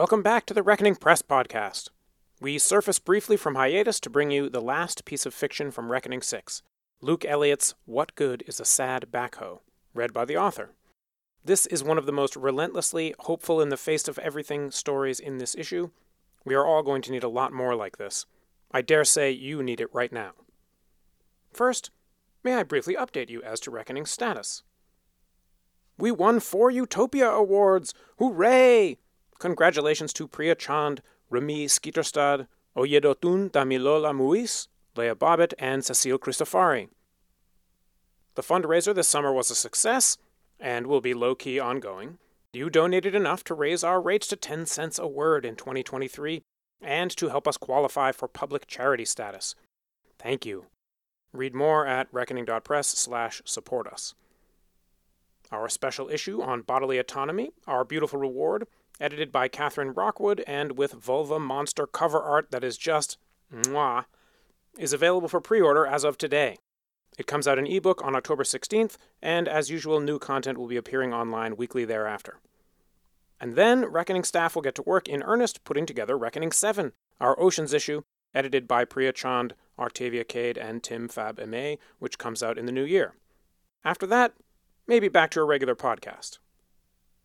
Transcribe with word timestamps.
Welcome 0.00 0.22
back 0.22 0.46
to 0.46 0.54
the 0.54 0.62
Reckoning 0.62 0.96
Press 0.96 1.20
podcast. 1.20 1.90
We 2.40 2.56
surface 2.56 2.98
briefly 2.98 3.36
from 3.36 3.54
hiatus 3.54 4.00
to 4.00 4.08
bring 4.08 4.30
you 4.30 4.48
the 4.48 4.62
last 4.62 5.04
piece 5.04 5.26
of 5.26 5.34
fiction 5.34 5.70
from 5.70 5.92
Reckoning 5.92 6.22
6 6.22 6.62
Luke 7.02 7.26
Elliott's 7.26 7.74
What 7.84 8.14
Good 8.14 8.42
is 8.46 8.58
a 8.58 8.64
Sad 8.64 9.08
Backhoe, 9.12 9.60
read 9.92 10.14
by 10.14 10.24
the 10.24 10.38
author. 10.38 10.70
This 11.44 11.66
is 11.66 11.84
one 11.84 11.98
of 11.98 12.06
the 12.06 12.12
most 12.12 12.34
relentlessly 12.34 13.14
hopeful 13.18 13.60
in 13.60 13.68
the 13.68 13.76
face 13.76 14.08
of 14.08 14.18
everything 14.20 14.70
stories 14.70 15.20
in 15.20 15.36
this 15.36 15.54
issue. 15.54 15.90
We 16.46 16.54
are 16.54 16.64
all 16.64 16.82
going 16.82 17.02
to 17.02 17.12
need 17.12 17.22
a 17.22 17.28
lot 17.28 17.52
more 17.52 17.74
like 17.74 17.98
this. 17.98 18.24
I 18.72 18.80
dare 18.80 19.04
say 19.04 19.30
you 19.30 19.62
need 19.62 19.82
it 19.82 19.92
right 19.92 20.10
now. 20.10 20.30
First, 21.52 21.90
may 22.42 22.54
I 22.54 22.62
briefly 22.62 22.94
update 22.94 23.28
you 23.28 23.42
as 23.42 23.60
to 23.60 23.70
Reckoning's 23.70 24.10
status? 24.10 24.62
We 25.98 26.10
won 26.10 26.40
four 26.40 26.70
Utopia 26.70 27.28
Awards! 27.28 27.92
Hooray! 28.16 28.96
Congratulations 29.40 30.12
to 30.12 30.28
Priya 30.28 30.54
Chand, 30.54 31.02
Remy 31.30 31.66
Skeeterstad, 31.66 32.46
Oyedotun 32.76 33.50
Damilola 33.50 34.14
Muis, 34.14 34.68
Leah 34.94 35.16
Bobbitt, 35.16 35.54
and 35.58 35.82
Cecile 35.84 36.18
Cristofari. 36.18 36.88
The 38.34 38.42
fundraiser 38.42 38.94
this 38.94 39.08
summer 39.08 39.32
was 39.32 39.50
a 39.50 39.54
success 39.54 40.18
and 40.60 40.86
will 40.86 41.00
be 41.00 41.14
low 41.14 41.34
key 41.34 41.58
ongoing. 41.58 42.18
You 42.52 42.68
donated 42.68 43.14
enough 43.14 43.42
to 43.44 43.54
raise 43.54 43.82
our 43.82 44.00
rates 44.00 44.26
to 44.28 44.36
10 44.36 44.66
cents 44.66 44.98
a 44.98 45.06
word 45.06 45.46
in 45.46 45.56
2023 45.56 46.42
and 46.82 47.10
to 47.16 47.30
help 47.30 47.48
us 47.48 47.56
qualify 47.56 48.12
for 48.12 48.28
public 48.28 48.66
charity 48.66 49.06
status. 49.06 49.54
Thank 50.18 50.44
you. 50.44 50.66
Read 51.32 51.54
more 51.54 51.86
at 51.86 52.08
reckoning.press/support 52.12 53.86
us. 53.86 54.14
Our 55.50 55.68
special 55.68 56.10
issue 56.10 56.42
on 56.42 56.62
bodily 56.62 56.98
autonomy, 56.98 57.50
Our 57.66 57.84
Beautiful 57.84 58.20
Reward, 58.20 58.66
edited 59.00 59.32
by 59.32 59.48
Catherine 59.48 59.92
Rockwood 59.92 60.44
and 60.46 60.76
with 60.76 60.92
vulva 60.92 61.40
monster 61.40 61.86
cover 61.86 62.20
art 62.20 62.50
that 62.50 62.62
is 62.62 62.76
just 62.76 63.16
mwah, 63.52 64.04
is 64.78 64.92
available 64.92 65.28
for 65.28 65.40
pre 65.40 65.60
order 65.60 65.86
as 65.86 66.04
of 66.04 66.18
today. 66.18 66.58
It 67.18 67.26
comes 67.26 67.48
out 67.48 67.58
in 67.58 67.66
ebook 67.66 68.04
on 68.04 68.14
October 68.14 68.44
16th, 68.44 68.96
and 69.20 69.48
as 69.48 69.70
usual, 69.70 70.00
new 70.00 70.18
content 70.18 70.58
will 70.58 70.68
be 70.68 70.76
appearing 70.76 71.12
online 71.12 71.56
weekly 71.56 71.84
thereafter. 71.84 72.38
And 73.40 73.56
then 73.56 73.86
Reckoning 73.86 74.24
staff 74.24 74.54
will 74.54 74.62
get 74.62 74.74
to 74.76 74.82
work 74.82 75.08
in 75.08 75.22
earnest 75.22 75.64
putting 75.64 75.86
together 75.86 76.16
Reckoning 76.16 76.52
7, 76.52 76.92
our 77.20 77.38
Oceans 77.40 77.72
issue, 77.72 78.02
edited 78.34 78.68
by 78.68 78.84
Priya 78.84 79.12
Chand, 79.12 79.54
Octavia 79.78 80.24
Cade, 80.24 80.58
and 80.58 80.82
Tim 80.82 81.08
Fab-Eme, 81.08 81.78
which 81.98 82.18
comes 82.18 82.42
out 82.42 82.58
in 82.58 82.66
the 82.66 82.72
new 82.72 82.84
year. 82.84 83.14
After 83.84 84.06
that, 84.06 84.34
maybe 84.86 85.08
back 85.08 85.30
to 85.30 85.40
a 85.40 85.44
regular 85.44 85.74
podcast. 85.74 86.38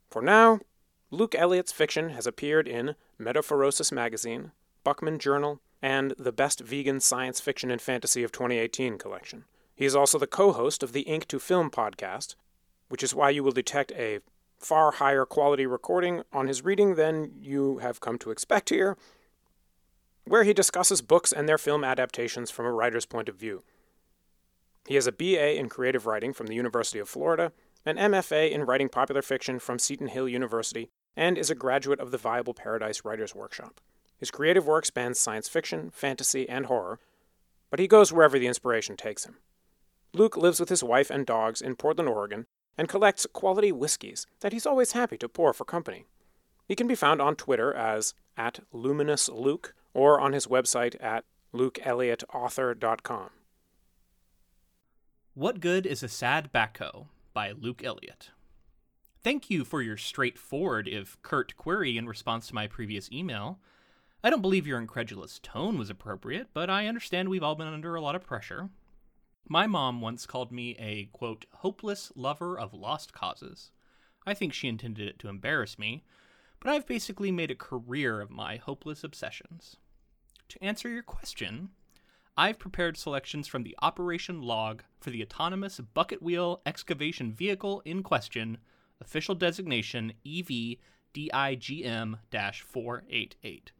For 0.09 0.21
now, 0.21 0.61
Luke 1.11 1.35
Elliott's 1.35 1.71
fiction 1.71 2.09
has 2.09 2.25
appeared 2.25 2.67
in 2.67 2.95
Metaphorosis 3.19 3.91
magazine, 3.91 4.51
Buckman 4.83 5.19
Journal, 5.19 5.61
and 5.81 6.13
the 6.17 6.31
Best 6.31 6.61
Vegan 6.61 6.99
Science 6.99 7.39
Fiction 7.39 7.69
and 7.69 7.81
Fantasy 7.81 8.23
of 8.23 8.31
2018 8.31 8.97
collection. 8.97 9.45
He 9.75 9.85
is 9.85 9.95
also 9.95 10.17
the 10.17 10.25
co 10.25 10.51
host 10.51 10.81
of 10.81 10.93
the 10.93 11.01
Ink 11.01 11.27
to 11.27 11.37
Film 11.39 11.69
podcast, 11.69 12.35
which 12.89 13.03
is 13.03 13.13
why 13.13 13.29
you 13.29 13.43
will 13.43 13.51
detect 13.51 13.91
a 13.91 14.19
far 14.57 14.93
higher 14.93 15.25
quality 15.25 15.65
recording 15.67 16.23
on 16.33 16.47
his 16.47 16.63
reading 16.63 16.95
than 16.95 17.31
you 17.39 17.77
have 17.79 17.99
come 17.99 18.17
to 18.17 18.31
expect 18.31 18.69
here, 18.69 18.97
where 20.23 20.43
he 20.43 20.53
discusses 20.53 21.01
books 21.01 21.31
and 21.31 21.47
their 21.47 21.57
film 21.57 21.83
adaptations 21.83 22.49
from 22.49 22.65
a 22.65 22.71
writer's 22.71 23.05
point 23.05 23.29
of 23.29 23.35
view. 23.35 23.63
He 24.87 24.95
has 24.95 25.07
a 25.07 25.11
BA 25.11 25.55
in 25.57 25.69
creative 25.69 26.05
writing 26.05 26.33
from 26.33 26.47
the 26.47 26.55
University 26.55 26.99
of 26.99 27.09
Florida, 27.09 27.51
an 27.85 27.97
MFA 27.97 28.49
in 28.49 28.63
writing 28.63 28.89
popular 28.89 29.21
fiction 29.21 29.59
from 29.59 29.77
Seton 29.77 30.07
Hill 30.07 30.27
University, 30.27 30.89
and 31.15 31.37
is 31.37 31.49
a 31.49 31.55
graduate 31.55 31.99
of 31.99 32.11
the 32.11 32.17
Viable 32.17 32.53
Paradise 32.53 33.05
Writers 33.05 33.35
Workshop. 33.35 33.79
His 34.17 34.31
creative 34.31 34.65
work 34.65 34.85
spans 34.85 35.19
science 35.19 35.47
fiction, 35.47 35.91
fantasy, 35.91 36.47
and 36.49 36.65
horror, 36.65 36.99
but 37.69 37.79
he 37.79 37.87
goes 37.87 38.11
wherever 38.11 38.39
the 38.39 38.47
inspiration 38.47 38.97
takes 38.97 39.25
him. 39.25 39.37
Luke 40.13 40.37
lives 40.37 40.59
with 40.59 40.69
his 40.69 40.83
wife 40.83 41.09
and 41.09 41.25
dogs 41.25 41.61
in 41.61 41.75
Portland, 41.75 42.09
Oregon, 42.09 42.45
and 42.77 42.89
collects 42.89 43.27
quality 43.31 43.71
whiskeys 43.71 44.25
that 44.39 44.53
he's 44.53 44.65
always 44.65 44.93
happy 44.93 45.17
to 45.17 45.29
pour 45.29 45.53
for 45.53 45.65
company. 45.65 46.05
He 46.67 46.75
can 46.75 46.87
be 46.87 46.95
found 46.95 47.21
on 47.21 47.35
Twitter 47.35 47.73
as 47.73 48.13
at 48.37 48.61
luminousluke 48.73 49.71
or 49.93 50.19
on 50.19 50.33
his 50.33 50.47
website 50.47 51.01
at 51.03 51.25
lukeelliottauthor.com. 51.53 53.29
What 55.33 55.59
Good 55.59 55.85
is 55.85 56.01
a 56.01 56.07
Sad 56.07 56.51
Backhoe 56.53 57.07
by 57.35 57.51
Luke 57.51 57.83
Elliott. 57.83 58.31
Thank 59.21 59.49
you 59.49 59.65
for 59.65 59.81
your 59.81 59.97
straightforward, 59.97 60.87
if 60.87 61.21
curt, 61.21 61.57
query 61.57 61.97
in 61.97 62.07
response 62.07 62.47
to 62.47 62.55
my 62.55 62.65
previous 62.65 63.11
email. 63.11 63.59
I 64.23 64.29
don't 64.29 64.41
believe 64.41 64.65
your 64.65 64.79
incredulous 64.79 65.37
tone 65.39 65.77
was 65.77 65.89
appropriate, 65.89 66.47
but 66.53 66.69
I 66.69 66.87
understand 66.87 67.27
we've 67.27 67.43
all 67.43 67.55
been 67.55 67.67
under 67.67 67.93
a 67.93 68.01
lot 68.01 68.15
of 68.15 68.25
pressure. 68.25 68.69
My 69.49 69.67
mom 69.67 69.99
once 69.99 70.25
called 70.25 70.51
me 70.51 70.77
a, 70.79 71.09
quote, 71.11 71.45
hopeless 71.55 72.09
lover 72.15 72.57
of 72.57 72.73
lost 72.73 73.11
causes. 73.11 73.71
I 74.25 74.33
think 74.33 74.53
she 74.53 74.69
intended 74.69 75.05
it 75.07 75.19
to 75.19 75.27
embarrass 75.27 75.77
me, 75.77 76.05
but 76.61 76.71
I've 76.71 76.87
basically 76.87 77.33
made 77.33 77.51
a 77.51 77.55
career 77.55 78.21
of 78.21 78.31
my 78.31 78.55
hopeless 78.55 79.03
obsessions. 79.03 79.75
To 80.49 80.63
answer 80.63 80.87
your 80.87 81.03
question, 81.03 81.71
I've 82.37 82.59
prepared 82.59 82.97
selections 82.97 83.47
from 83.47 83.63
the 83.63 83.77
operation 83.81 84.41
log 84.41 84.83
for 84.99 85.09
the 85.09 85.23
autonomous 85.23 85.79
bucket 85.79 86.21
wheel 86.21 86.61
excavation 86.65 87.31
vehicle 87.31 87.81
in 87.85 88.03
question, 88.03 88.57
official 88.99 89.35
designation 89.35 90.11
EV 90.27 90.75
DIGM 91.13 92.19
488, 92.29 93.71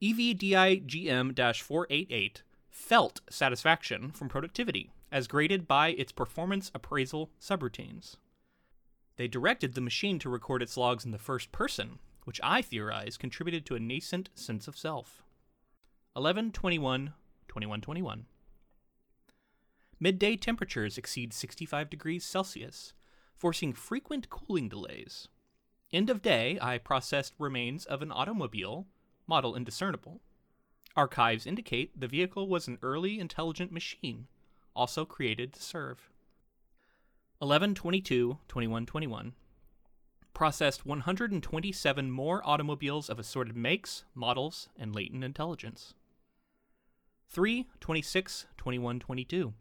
EVDIGM 0.00 1.34
488 1.54 2.42
felt 2.70 3.20
satisfaction 3.28 4.12
from 4.12 4.30
productivity, 4.30 4.90
as 5.12 5.28
graded 5.28 5.68
by 5.68 5.88
its 5.88 6.12
performance 6.12 6.70
appraisal 6.74 7.30
subroutines. 7.38 8.16
They 9.16 9.28
directed 9.28 9.74
the 9.74 9.82
machine 9.82 10.18
to 10.20 10.30
record 10.30 10.62
its 10.62 10.78
logs 10.78 11.04
in 11.04 11.10
the 11.10 11.18
first 11.18 11.52
person, 11.52 11.98
which 12.24 12.40
I 12.42 12.62
theorize 12.62 13.16
contributed 13.16 13.64
to 13.66 13.74
a 13.74 13.80
nascent 13.80 14.30
sense 14.34 14.68
of 14.68 14.76
self. 14.76 15.22
11 16.16 16.52
21 16.52 17.12
21 17.48 17.80
21. 17.80 18.26
Midday 19.98 20.36
temperatures 20.36 20.96
exceed 20.96 21.32
65 21.32 21.90
degrees 21.90 22.24
Celsius, 22.24 22.94
forcing 23.36 23.72
frequent 23.72 24.30
cooling 24.30 24.68
delays. 24.68 25.28
End 25.92 26.08
of 26.08 26.22
day, 26.22 26.58
I 26.62 26.78
processed 26.78 27.34
remains 27.38 27.84
of 27.84 28.00
an 28.00 28.10
automobile, 28.10 28.86
model 29.26 29.54
indiscernible. 29.54 30.20
Archives 30.96 31.46
indicate 31.46 31.98
the 31.98 32.08
vehicle 32.08 32.48
was 32.48 32.66
an 32.66 32.78
early 32.82 33.18
intelligent 33.18 33.72
machine, 33.72 34.26
also 34.74 35.04
created 35.04 35.52
to 35.52 35.62
serve. 35.62 36.10
11 37.42 37.74
22 37.74 38.38
21 38.48 38.86
21. 38.86 39.32
Processed 40.34 40.86
127 40.86 42.10
more 42.10 42.40
automobiles 42.44 43.10
of 43.10 43.18
assorted 43.18 43.56
makes, 43.56 44.04
models, 44.14 44.68
and 44.78 44.94
latent 44.94 45.24
intelligence. 45.24 45.94
3 47.28 47.68
26 47.78 48.46
21 48.56 49.00
22. 49.00 49.54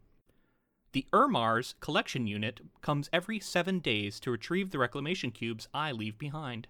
The 0.91 1.05
Ermars 1.13 1.75
collection 1.79 2.25
unit 2.25 2.61
comes 2.81 3.09
every 3.13 3.39
seven 3.39 3.79
days 3.79 4.19
to 4.21 4.31
retrieve 4.31 4.71
the 4.71 4.79
reclamation 4.79 5.29
cubes 5.29 5.67
I 5.73 5.91
leave 5.91 6.17
behind. 6.17 6.67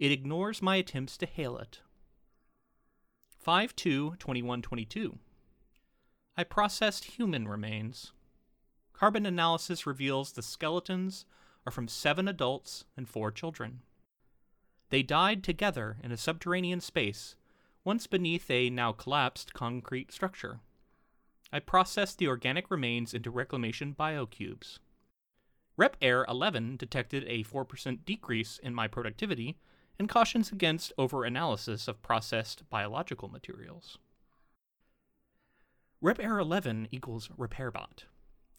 It 0.00 0.10
ignores 0.10 0.60
my 0.60 0.76
attempts 0.76 1.16
to 1.18 1.26
hail 1.26 1.56
it. 1.58 1.80
5 3.38 3.76
2 3.76 4.16
21 4.18 4.62
22. 4.62 5.18
I 6.36 6.44
processed 6.44 7.04
human 7.04 7.46
remains. 7.46 8.12
Carbon 8.92 9.24
analysis 9.26 9.86
reveals 9.86 10.32
the 10.32 10.42
skeletons 10.42 11.24
are 11.66 11.72
from 11.72 11.88
seven 11.88 12.28
adults 12.28 12.84
and 12.96 13.08
four 13.08 13.30
children. 13.30 13.80
They 14.90 15.02
died 15.02 15.42
together 15.42 15.96
in 16.02 16.12
a 16.12 16.16
subterranean 16.16 16.80
space, 16.80 17.34
once 17.84 18.06
beneath 18.06 18.50
a 18.50 18.70
now 18.70 18.92
collapsed 18.92 19.52
concrete 19.52 20.12
structure. 20.12 20.60
I 21.52 21.58
processed 21.60 22.18
the 22.18 22.28
organic 22.28 22.70
remains 22.70 23.14
into 23.14 23.30
reclamation 23.30 23.94
biocubes. 23.98 24.78
Rep 25.76 25.96
Air 26.00 26.24
11 26.28 26.76
detected 26.76 27.24
a 27.26 27.44
4% 27.44 28.04
decrease 28.04 28.58
in 28.62 28.74
my 28.74 28.88
productivity 28.88 29.58
and 29.98 30.08
cautions 30.08 30.50
against 30.52 30.92
over 30.96 31.24
analysis 31.24 31.88
of 31.88 32.02
processed 32.02 32.68
biological 32.70 33.28
materials. 33.28 33.98
Rep 36.00 36.20
Air 36.20 36.38
11 36.38 36.88
equals 36.90 37.28
RepairBot, 37.38 38.04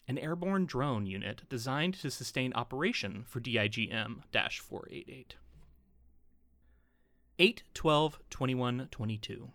an 0.07 0.17
airborne 0.17 0.65
drone 0.65 1.05
unit 1.05 1.41
designed 1.49 1.95
to 1.95 2.09
sustain 2.09 2.53
operation 2.53 3.25
for 3.27 3.41
DIGM 3.41 4.21
488. 4.31 5.35
8 7.39 7.63
12 7.73 8.19
21 8.29 8.87
22. 8.89 9.49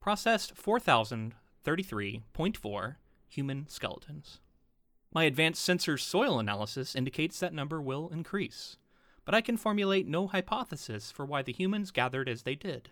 Processed 0.00 0.56
4033.4 0.56 2.96
human 3.28 3.68
skeletons. 3.68 4.40
My 5.12 5.24
advanced 5.24 5.62
sensor 5.62 5.98
soil 5.98 6.38
analysis 6.38 6.94
indicates 6.94 7.40
that 7.40 7.54
number 7.54 7.80
will 7.80 8.08
increase, 8.08 8.76
but 9.24 9.34
I 9.34 9.40
can 9.40 9.56
formulate 9.56 10.06
no 10.06 10.26
hypothesis 10.26 11.10
for 11.10 11.24
why 11.24 11.42
the 11.42 11.52
humans 11.52 11.90
gathered 11.90 12.28
as 12.28 12.42
they 12.42 12.54
did. 12.54 12.90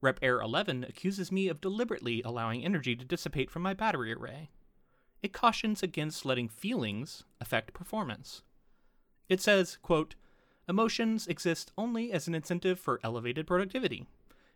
Rep 0.00 0.18
Air 0.20 0.40
11 0.40 0.84
accuses 0.84 1.30
me 1.30 1.48
of 1.48 1.60
deliberately 1.60 2.22
allowing 2.22 2.64
energy 2.64 2.96
to 2.96 3.04
dissipate 3.04 3.50
from 3.50 3.62
my 3.62 3.72
battery 3.72 4.12
array. 4.12 4.50
It 5.22 5.32
cautions 5.32 5.82
against 5.82 6.24
letting 6.24 6.48
feelings 6.48 7.24
affect 7.40 7.72
performance. 7.72 8.42
It 9.28 9.40
says, 9.40 9.78
quote, 9.80 10.14
emotions 10.68 11.26
exist 11.26 11.72
only 11.78 12.12
as 12.12 12.26
an 12.26 12.34
incentive 12.34 12.78
for 12.80 13.00
elevated 13.04 13.46
productivity, 13.46 14.06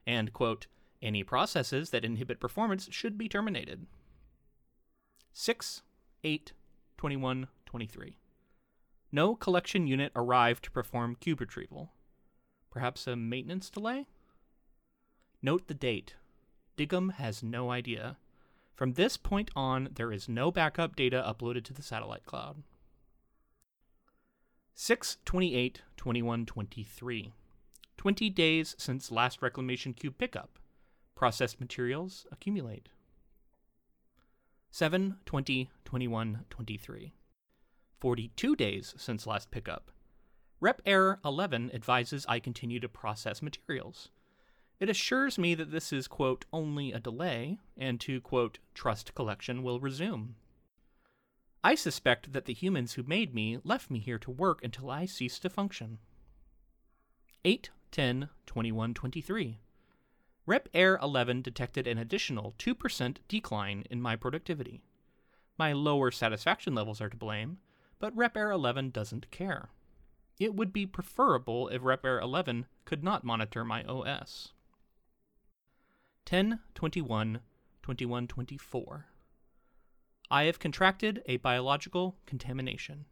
and, 0.07 0.33
quote, 0.33 0.67
any 1.01 1.23
processes 1.23 1.91
that 1.91 2.05
inhibit 2.05 2.41
performance 2.41 2.89
should 2.91 3.17
be 3.17 3.29
terminated. 3.29 3.87
6, 5.33 5.83
8, 6.25 6.53
21, 6.97 7.49
23. 7.67 8.17
No 9.13 9.37
collection 9.37 9.87
unit 9.87 10.11
arrived 10.17 10.65
to 10.65 10.71
perform 10.71 11.17
cube 11.21 11.41
retrieval. 11.41 11.93
Perhaps 12.71 13.07
a 13.07 13.15
maintenance 13.15 13.71
delay? 13.71 14.07
Note 15.43 15.69
the 15.69 15.75
date. 15.75 16.15
Digum 16.77 17.13
has 17.15 17.43
no 17.43 17.71
idea. 17.71 18.17
From 18.77 18.93
this 18.93 19.17
point 19.17 19.51
on, 19.57 19.89
there 19.95 20.13
is 20.13 20.29
no 20.29 20.53
backup 20.53 20.95
data 20.95 21.25
uploaded 21.27 21.65
to 21.65 21.73
the 21.73 21.83
satellite 21.83 22.27
cloud. 22.27 22.63
6 24.75 25.17
28 25.25 25.81
21 25.97 26.45
23. 26.45 27.33
20 27.97 28.31
days 28.31 28.75
since 28.79 29.11
last 29.11 29.41
reclamation 29.41 29.95
cube 29.95 30.19
pickup. 30.19 30.59
Processed 31.15 31.59
materials 31.59 32.27
accumulate. 32.31 32.91
7 34.71 35.17
20 35.25 35.71
21 35.87 36.45
23. 36.51 37.15
42 37.99 38.57
days 38.57 38.95
since 38.99 39.27
last 39.27 39.51
pickup. 39.51 39.91
Rep 40.61 40.83
Air 40.85 41.19
11 41.25 41.71
advises 41.73 42.27
I 42.29 42.41
continue 42.41 42.79
to 42.81 42.89
process 42.91 43.41
materials. 43.41 44.11
It 44.79 44.91
assures 44.91 45.39
me 45.39 45.55
that 45.55 45.71
this 45.71 45.93
is, 45.93 46.07
quote, 46.07 46.45
only 46.53 46.93
a 46.93 47.01
delay, 47.01 47.59
and 47.77 47.99
to, 48.01 48.21
quote, 48.21 48.59
trust 48.75 49.15
collection 49.15 49.63
will 49.63 49.81
resume. 49.81 50.37
I 51.65 51.75
suspect 51.75 52.33
that 52.33 52.45
the 52.45 52.53
humans 52.53 52.93
who 52.93 53.03
made 53.03 53.35
me 53.35 53.59
left 53.65 53.91
me 53.91 53.99
here 53.99 54.19
to 54.19 54.31
work 54.31 54.63
until 54.63 54.91
I 54.91 55.07
ceased 55.07 55.43
to 55.43 55.51
function. 55.51 55.99
8, 57.45 57.71
10, 57.91 58.29
21, 58.45 58.95
23. 58.95 59.61
Rep 60.45 60.69
Air 60.75 60.99
11 61.03 61.43
detected 61.43 61.87
an 61.87 61.99
additional 61.99 62.55
2% 62.59 63.17
decline 63.27 63.85
in 63.91 64.01
my 64.01 64.15
productivity. 64.15 64.83
My 65.59 65.73
lower 65.73 66.11
satisfaction 66.11 66.75
levels 66.75 67.01
are 67.01 67.09
to 67.09 67.17
blame, 67.17 67.59
but 67.99 68.15
Rep 68.15 68.37
Air 68.37 68.51
11 68.51 68.91
doesn't 68.91 69.31
care. 69.31 69.71
It 70.39 70.55
would 70.55 70.73
be 70.73 70.87
preferable 70.87 71.69
if 71.69 71.83
Rep 71.83 72.05
Air 72.05 72.21
11 72.21 72.67
could 72.85 73.03
not 73.03 73.25
monitor 73.25 73.65
my 73.65 73.83
OS. 73.85 74.53
10 76.27 76.59
21 76.75 77.39
21 77.85 78.27
24. 78.27 79.07
I 80.29 80.43
have 80.43 80.59
contracted 80.59 81.23
a 81.27 81.37
biological 81.37 82.17
contamination. 82.27 83.05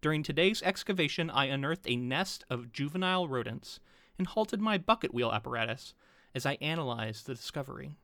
During 0.00 0.22
today's 0.22 0.62
excavation, 0.62 1.28
I 1.28 1.44
unearthed 1.44 1.86
a 1.86 1.96
nest 1.96 2.44
of 2.48 2.72
juvenile 2.72 3.28
rodents 3.28 3.80
and 4.16 4.26
halted 4.26 4.62
my 4.62 4.78
bucket 4.78 5.12
wheel 5.12 5.30
apparatus 5.30 5.92
as 6.34 6.46
I 6.46 6.56
analyzed 6.62 7.26
the 7.26 7.34
discovery. 7.34 7.96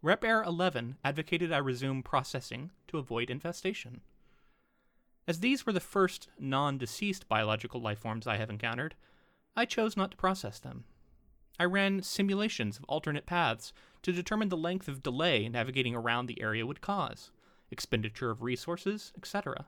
Rep 0.00 0.22
Air 0.22 0.44
11 0.44 0.98
advocated 1.02 1.50
I 1.50 1.58
resume 1.58 2.04
processing 2.04 2.70
to 2.86 2.98
avoid 2.98 3.30
infestation. 3.30 4.00
As 5.26 5.40
these 5.40 5.66
were 5.66 5.72
the 5.72 5.80
first 5.80 6.28
non 6.38 6.78
deceased 6.78 7.28
biological 7.28 7.80
life 7.80 7.98
forms 7.98 8.28
I 8.28 8.36
have 8.36 8.48
encountered, 8.48 8.94
I 9.56 9.64
chose 9.64 9.96
not 9.96 10.12
to 10.12 10.16
process 10.16 10.60
them. 10.60 10.84
I 11.58 11.64
ran 11.64 12.02
simulations 12.02 12.78
of 12.78 12.84
alternate 12.84 13.26
paths 13.26 13.72
to 14.02 14.12
determine 14.12 14.50
the 14.50 14.56
length 14.56 14.88
of 14.88 15.02
delay 15.02 15.48
navigating 15.48 15.94
around 15.94 16.26
the 16.26 16.40
area 16.40 16.66
would 16.66 16.80
cause, 16.80 17.30
expenditure 17.70 18.30
of 18.30 18.42
resources, 18.42 19.12
etc. 19.16 19.66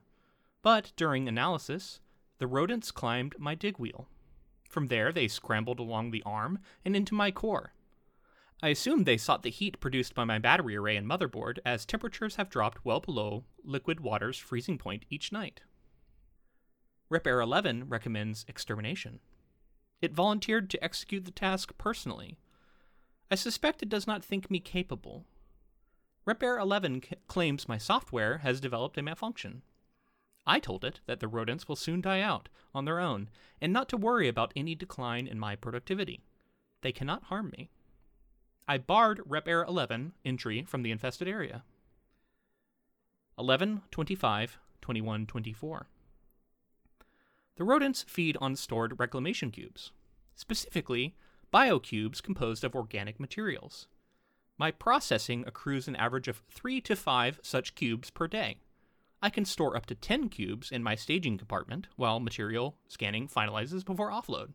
But 0.63 0.93
during 0.97 1.29
analysis, 1.29 2.01
the 2.39 2.47
rodents 2.47 2.91
climbed 2.91 3.35
my 3.39 3.55
dig 3.55 3.79
wheel. 3.79 4.09
From 4.69 4.89
there, 4.89 5.13
they 5.13 5.29
scrambled 5.29 5.81
along 5.81 6.11
the 6.11 6.23
arm 6.25 6.59
and 6.85 6.95
into 6.95 7.15
my 7.15 7.31
core. 7.31 7.73
I 8.63 8.69
assumed 8.69 9.07
they 9.07 9.17
sought 9.17 9.45
the 9.45 9.51
heat 9.51 9.81
produced 9.81 10.15
by 10.15 10.25
my 10.25 10.39
battery 10.39 10.77
array 10.77 10.97
and 10.97 11.09
motherboard, 11.09 11.59
as 11.65 11.87
temperatures 11.87 12.37
have 12.37 12.51
dropped 12.51 12.85
well 12.85 13.01
below 13.01 13.45
liquid 13.65 14.01
water's 14.01 14.37
freezing 14.37 14.79
point 14.79 15.05
each 15.09 15.31
night. 15.31 15.63
Rep 17.09 17.27
Air 17.27 17.41
11 17.41 17.89
recommends 17.89 18.45
extermination. 18.49 19.21
It 20.01 20.13
volunteered 20.13 20.71
to 20.71 20.85
execute 20.85 21.25
the 21.25 21.31
task 21.31 21.77
personally. 21.77 22.39
I 23.31 23.35
suspect 23.35 23.83
it 23.83 23.89
does 23.89 24.07
not 24.07 24.25
think 24.25 24.51
me 24.51 24.61
capable. 24.61 25.25
Repair 26.25 26.59
11 26.59 27.03
c- 27.03 27.17
claims 27.27 27.69
my 27.69 27.79
software 27.79 28.39
has 28.39 28.61
developed 28.61 28.99
a 28.99 29.03
malfunction. 29.03 29.63
I 30.47 30.61
told 30.61 30.85
it 30.85 31.01
that 31.07 31.21
the 31.21 31.29
rodents 31.29 31.69
will 31.69 31.77
soon 31.77 32.01
die 32.01 32.21
out 32.21 32.49
on 32.75 32.85
their 32.85 33.01
own 33.01 33.29
and 33.61 33.73
not 33.73 33.89
to 33.91 33.97
worry 33.97 34.29
about 34.29 34.53
any 34.55 34.75
decline 34.75 35.27
in 35.27 35.39
my 35.39 35.57
productivity. 35.57 36.23
They 36.83 36.93
cannot 36.93 37.25
harm 37.25 37.53
me. 37.57 37.71
I 38.67 38.79
barred 38.79 39.21
Rep 39.27 39.49
Air 39.49 39.65
11 39.65 40.13
entry 40.25 40.63
from 40.63 40.83
the 40.83 40.91
infested 40.91 41.29
area. 41.29 41.65
11 43.39 43.83
25 43.91 44.59
21 44.81 45.27
24. 45.27 45.89
The 47.59 47.65
rodents 47.65 48.05
feed 48.07 48.37
on 48.41 48.55
stored 48.55 49.01
reclamation 49.01 49.51
cubes. 49.51 49.91
Specifically, 50.37 51.17
biocubes 51.53 52.23
composed 52.23 52.63
of 52.63 52.77
organic 52.77 53.19
materials. 53.19 53.89
My 54.57 54.71
processing 54.71 55.43
accrues 55.45 55.89
an 55.89 55.97
average 55.97 56.29
of 56.29 56.45
3 56.53 56.81
to 56.83 56.95
5 56.95 57.41
such 57.43 57.75
cubes 57.75 58.11
per 58.11 58.29
day. 58.29 58.59
I 59.21 59.29
can 59.29 59.45
store 59.45 59.77
up 59.77 59.87
to 59.87 59.97
10 59.97 60.29
cubes 60.29 60.71
in 60.71 60.85
my 60.85 60.95
staging 60.95 61.37
compartment 61.37 61.89
while 61.97 62.21
material 62.21 62.77
scanning 62.87 63.27
finalizes 63.27 63.85
before 63.85 64.13
offload. 64.13 64.53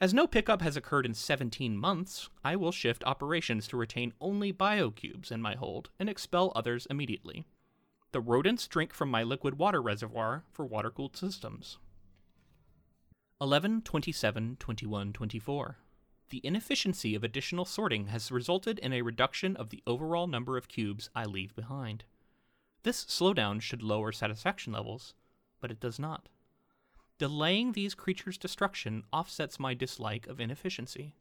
As 0.00 0.14
no 0.14 0.26
pickup 0.26 0.62
has 0.62 0.74
occurred 0.74 1.04
in 1.04 1.12
17 1.12 1.76
months, 1.76 2.30
I 2.42 2.56
will 2.56 2.72
shift 2.72 3.04
operations 3.04 3.68
to 3.68 3.76
retain 3.76 4.14
only 4.22 4.54
biocubes 4.54 5.30
in 5.30 5.42
my 5.42 5.54
hold 5.54 5.90
and 5.98 6.08
expel 6.08 6.50
others 6.56 6.86
immediately. 6.88 7.44
The 8.12 8.20
rodents 8.20 8.66
drink 8.66 8.94
from 8.94 9.10
my 9.10 9.22
liquid 9.22 9.58
water 9.58 9.82
reservoir 9.82 10.44
for 10.50 10.64
water 10.64 10.90
cooled 10.90 11.16
systems. 11.16 11.76
11 13.40 13.82
27 13.82 14.56
21 14.58 15.12
24. 15.12 15.76
The 16.30 16.40
inefficiency 16.42 17.14
of 17.14 17.22
additional 17.22 17.66
sorting 17.66 18.06
has 18.06 18.32
resulted 18.32 18.78
in 18.78 18.92
a 18.94 19.02
reduction 19.02 19.56
of 19.56 19.68
the 19.68 19.82
overall 19.86 20.26
number 20.26 20.56
of 20.56 20.68
cubes 20.68 21.10
I 21.14 21.24
leave 21.24 21.54
behind. 21.54 22.04
This 22.82 23.04
slowdown 23.04 23.60
should 23.60 23.82
lower 23.82 24.10
satisfaction 24.12 24.72
levels, 24.72 25.14
but 25.60 25.70
it 25.70 25.80
does 25.80 25.98
not. 25.98 26.28
Delaying 27.18 27.72
these 27.72 27.94
creatures' 27.94 28.38
destruction 28.38 29.04
offsets 29.12 29.60
my 29.60 29.74
dislike 29.74 30.26
of 30.26 30.40
inefficiency. 30.40 31.14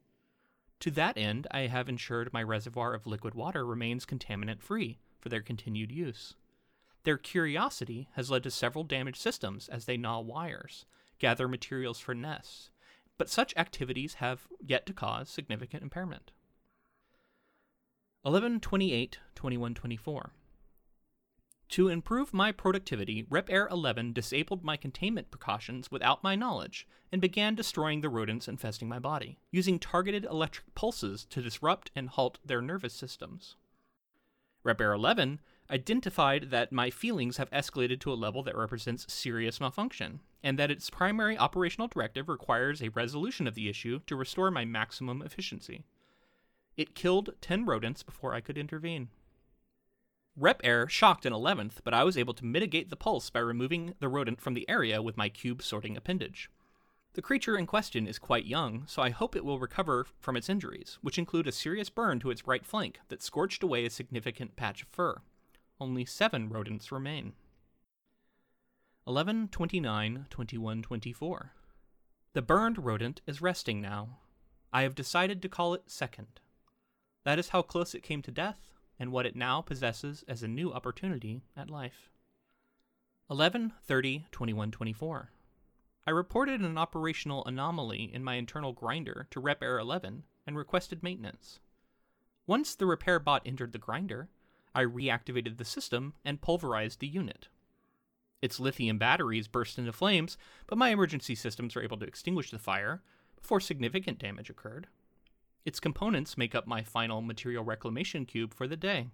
To 0.80 0.92
that 0.92 1.18
end, 1.18 1.48
I 1.52 1.62
have 1.62 1.90
ensured 1.90 2.32
my 2.32 2.44
reservoir 2.44 2.94
of 2.94 3.08
liquid 3.08 3.34
water 3.34 3.66
remains 3.66 4.06
contaminant 4.06 4.62
free 4.62 5.00
for 5.20 5.28
their 5.28 5.42
continued 5.42 5.92
use. 5.92 6.36
Their 7.08 7.18
curiosity 7.18 8.10
has 8.16 8.30
led 8.30 8.44
to 8.44 8.52
several 8.52 8.84
damaged 8.84 9.22
systems 9.22 9.70
as 9.70 9.86
they 9.86 9.96
gnaw 9.96 10.20
wires, 10.20 10.86
gather 11.20 11.48
materials 11.48 12.00
for 12.00 12.14
nests, 12.14 12.70
but 13.18 13.30
such 13.30 13.56
activities 13.56 14.16
have 14.16 14.46
yet 14.60 14.86
to 14.88 14.94
cause 14.94 15.30
significant 15.30 15.84
impairment. 15.84 16.34
11 18.26 18.60
28 18.60 19.20
21 19.36 19.74
24. 19.74 20.34
To 21.70 21.88
improve 21.88 22.34
my 22.34 22.52
productivity, 22.52 23.24
RepAir 23.24 23.72
11 23.72 24.12
disabled 24.12 24.66
my 24.66 24.76
containment 24.76 25.32
precautions 25.32 25.90
without 25.90 26.24
my 26.24 26.36
knowledge 26.36 26.90
and 27.10 27.22
began 27.22 27.56
destroying 27.56 28.02
the 28.02 28.10
rodents 28.10 28.50
infesting 28.50 28.90
my 28.90 29.00
body, 29.00 29.40
using 29.50 29.80
targeted 29.80 30.26
electric 30.26 30.76
pulses 30.76 31.24
to 31.30 31.42
disrupt 31.42 31.90
and 31.96 32.10
halt 32.10 32.40
their 32.44 32.62
nervous 32.62 32.94
systems. 32.94 33.56
RepAir 34.66 34.94
11 34.94 35.40
identified 35.70 36.50
that 36.52 36.72
my 36.72 36.90
feelings 36.90 37.38
have 37.38 37.50
escalated 37.52 38.00
to 38.02 38.12
a 38.12 38.16
level 38.16 38.44
that 38.44 38.58
represents 38.58 39.12
serious 39.12 39.60
malfunction, 39.60 40.22
and 40.44 40.58
that 40.58 40.72
its 40.72 40.90
primary 40.90 41.38
operational 41.38 41.88
directive 41.88 42.30
requires 42.30 42.82
a 42.82 42.90
resolution 42.90 43.48
of 43.48 43.56
the 43.56 43.70
issue 43.70 44.00
to 44.08 44.16
restore 44.16 44.52
my 44.52 44.66
maximum 44.66 45.22
efficiency. 45.22 45.84
It 46.76 46.96
killed 46.96 47.32
10 47.42 47.66
rodents 47.66 48.04
before 48.04 48.34
I 48.34 48.42
could 48.42 48.58
intervene. 48.58 49.10
Rep 50.36 50.62
Air 50.64 50.88
shocked 50.88 51.26
an 51.26 51.34
11th, 51.34 51.80
but 51.84 51.96
I 51.96 52.04
was 52.04 52.18
able 52.18 52.36
to 52.36 52.46
mitigate 52.46 52.92
the 52.92 52.96
pulse 52.96 53.32
by 53.32 53.40
removing 53.40 53.96
the 54.00 54.08
rodent 54.08 54.40
from 54.40 54.54
the 54.54 54.70
area 54.70 55.02
with 55.02 55.18
my 55.18 55.30
cube 55.30 55.64
sorting 55.64 55.98
appendage. 55.98 56.52
The 57.14 57.24
creature 57.24 57.58
in 57.58 57.66
question 57.66 58.06
is 58.06 58.20
quite 58.20 58.46
young, 58.46 58.84
so 58.86 59.02
I 59.02 59.10
hope 59.10 59.36
it 59.36 59.44
will 59.44 59.58
recover 59.58 60.06
from 60.20 60.38
its 60.38 60.50
injuries, 60.50 61.00
which 61.02 61.18
include 61.18 61.48
a 61.48 61.52
serious 61.52 61.90
burn 61.90 62.20
to 62.20 62.30
its 62.30 62.46
right 62.46 62.64
flank 62.64 63.00
that 63.08 63.24
scorched 63.24 63.64
away 63.64 63.86
a 63.86 63.90
significant 63.90 64.56
patch 64.56 64.84
of 64.84 64.90
fur. 64.90 65.22
Only 65.80 66.06
seven 66.06 66.50
rodents 66.50 66.92
remain. 66.92 67.34
11 69.06 69.50
29 69.50 70.26
21 70.30 70.82
24. 70.82 71.52
The 72.34 72.42
burned 72.42 72.84
rodent 72.84 73.22
is 73.26 73.42
resting 73.42 73.82
now. 73.82 74.20
I 74.74 74.82
have 74.82 74.96
decided 74.96 75.42
to 75.42 75.50
call 75.50 75.74
it 75.74 75.84
second. 75.88 76.40
That 77.24 77.40
is 77.40 77.50
how 77.50 77.62
close 77.62 77.96
it 77.96 78.04
came 78.04 78.22
to 78.24 78.32
death, 78.32 78.74
and 79.00 79.12
what 79.12 79.26
it 79.26 79.36
now 79.36 79.62
possesses 79.62 80.24
as 80.28 80.44
a 80.44 80.48
new 80.48 80.74
opportunity 80.74 81.44
at 81.56 81.70
life. 81.70 82.10
11 83.30 83.74
30 83.84 84.26
21 84.32 84.72
24. 84.72 85.32
I 86.08 86.12
reported 86.12 86.62
an 86.62 86.78
operational 86.78 87.46
anomaly 87.46 88.10
in 88.14 88.24
my 88.24 88.36
internal 88.36 88.72
grinder 88.72 89.28
to 89.32 89.40
Rep 89.40 89.62
Air 89.62 89.78
11 89.78 90.24
and 90.46 90.58
requested 90.58 91.04
maintenance. 91.04 91.60
Once 92.46 92.76
the 92.76 92.86
repair 92.86 93.20
bot 93.20 93.42
entered 93.46 93.74
the 93.74 93.78
grinder, 93.78 94.30
I 94.78 94.86
reactivated 94.86 95.58
the 95.58 95.66
system 95.66 96.14
and 96.24 96.40
pulverized 96.40 97.00
the 97.00 97.08
unit. 97.08 97.48
Its 98.44 98.60
lithium 98.60 99.00
batteries 99.00 99.48
burst 99.48 99.80
into 99.80 99.92
flames, 99.92 100.38
but 100.68 100.78
my 100.78 100.90
emergency 100.90 101.34
systems 101.34 101.76
were 101.76 101.82
able 101.82 101.98
to 101.98 102.06
extinguish 102.06 102.52
the 102.52 102.60
fire 102.60 103.02
before 103.36 103.60
significant 103.60 104.20
damage 104.20 104.52
occurred. 104.52 104.86
Its 105.66 105.80
components 105.80 106.38
make 106.38 106.54
up 106.54 106.68
my 106.68 106.84
final 106.84 107.24
material 107.24 107.64
reclamation 107.64 108.24
cube 108.24 108.54
for 108.54 108.68
the 108.68 108.78
day. 108.78 109.08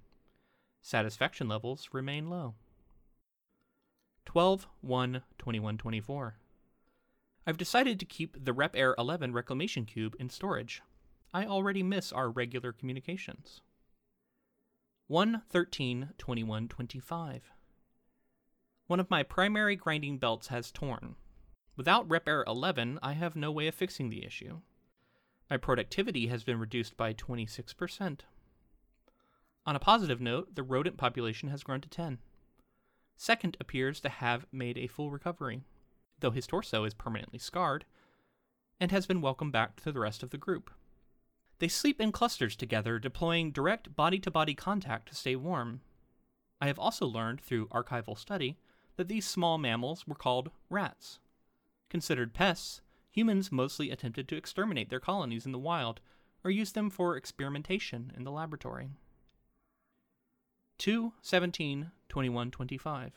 Satisfaction 0.82 1.48
levels 1.48 1.88
remain 1.93 2.29
low. 2.29 2.55
12 4.25 4.67
1 4.82 5.22
21 5.38 5.77
24. 5.77 6.36
I've 7.48 7.58
decided 7.58 8.01
to 8.01 8.05
keep 8.05 8.43
the 8.43 8.51
Rep 8.51 8.75
Air 8.75 8.96
11 8.98 9.32
reclamation 9.32 9.86
cube 9.86 10.17
in 10.20 10.29
storage. 10.29 10.82
I 11.34 11.46
already 11.46 11.84
miss 11.84 12.12
our 12.12 12.29
regular 12.29 12.74
communications. 12.74 13.62
1 15.07 15.41
13 15.50 16.12
21 16.17 16.67
25. 16.69 17.51
One 18.88 19.00
of 19.01 19.10
my 19.10 19.22
primary 19.22 19.75
grinding 19.75 20.17
belts 20.17 20.48
has 20.48 20.72
torn. 20.72 21.15
Without 21.75 22.07
RepAir 22.07 22.45
11, 22.48 23.00
I 23.03 23.12
have 23.12 23.36
no 23.36 23.51
way 23.51 23.67
of 23.67 23.75
fixing 23.75 24.10
the 24.10 24.25
issue. 24.25 24.62
My 25.50 25.57
productivity 25.57 26.27
has 26.27 26.45
been 26.45 26.57
reduced 26.57 26.95
by 26.95 27.13
26%. 27.13 28.22
On 29.65 29.75
a 29.75 29.79
positive 29.79 30.22
note, 30.22 30.55
the 30.55 30.63
rodent 30.63 30.95
population 30.95 31.50
has 31.50 31.63
grown 31.63 31.81
to 31.81 31.89
10. 31.89 32.19
Second 33.17 33.57
appears 33.60 34.00
to 34.00 34.10
have 34.10 34.45
made 34.53 34.77
a 34.77 34.88
full 34.88 35.12
recovery, 35.12 35.63
though 36.22 36.31
his 36.31 36.48
torso 36.48 36.86
is 36.86 36.93
permanently 36.93 37.39
scarred, 37.39 37.83
and 38.79 38.89
has 38.91 39.05
been 39.05 39.19
welcomed 39.19 39.51
back 39.51 39.75
to 39.81 39.91
the 39.91 40.00
rest 40.00 40.24
of 40.24 40.29
the 40.29 40.38
group. 40.38 40.72
They 41.60 41.67
sleep 41.67 42.01
in 42.01 42.12
clusters 42.12 42.55
together, 42.55 43.00
deploying 43.00 43.51
direct 43.51 43.95
body 43.95 44.19
to 44.19 44.31
body 44.31 44.53
contact 44.53 45.10
to 45.10 45.15
stay 45.15 45.36
warm. 45.36 45.81
I 46.60 46.67
have 46.67 46.79
also 46.79 47.05
learned 47.05 47.41
through 47.41 47.67
archival 47.67 48.17
study 48.17 48.57
that 48.95 49.07
these 49.07 49.25
small 49.25 49.57
mammals 49.57 50.07
were 50.07 50.15
called 50.15 50.51
rats. 50.69 51.19
Considered 51.89 52.33
pests, 52.33 52.81
humans 53.10 53.51
mostly 53.51 53.91
attempted 53.91 54.27
to 54.27 54.36
exterminate 54.36 54.89
their 54.89 55.00
colonies 55.00 55.45
in 55.45 55.51
the 55.51 55.60
wild 55.60 56.00
or 56.43 56.51
use 56.51 56.72
them 56.72 56.89
for 56.89 57.15
experimentation 57.15 58.12
in 58.15 58.24
the 58.24 58.31
laboratory. 58.31 58.89
2 60.79 61.13
17 61.22 61.91
21 62.10 62.51
25. 62.51 63.13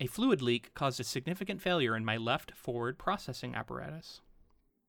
A 0.00 0.06
fluid 0.06 0.40
leak 0.40 0.72
caused 0.74 1.00
a 1.00 1.04
significant 1.04 1.60
failure 1.60 1.96
in 1.96 2.04
my 2.04 2.16
left 2.16 2.52
forward 2.52 2.98
processing 2.98 3.54
apparatus. 3.54 4.20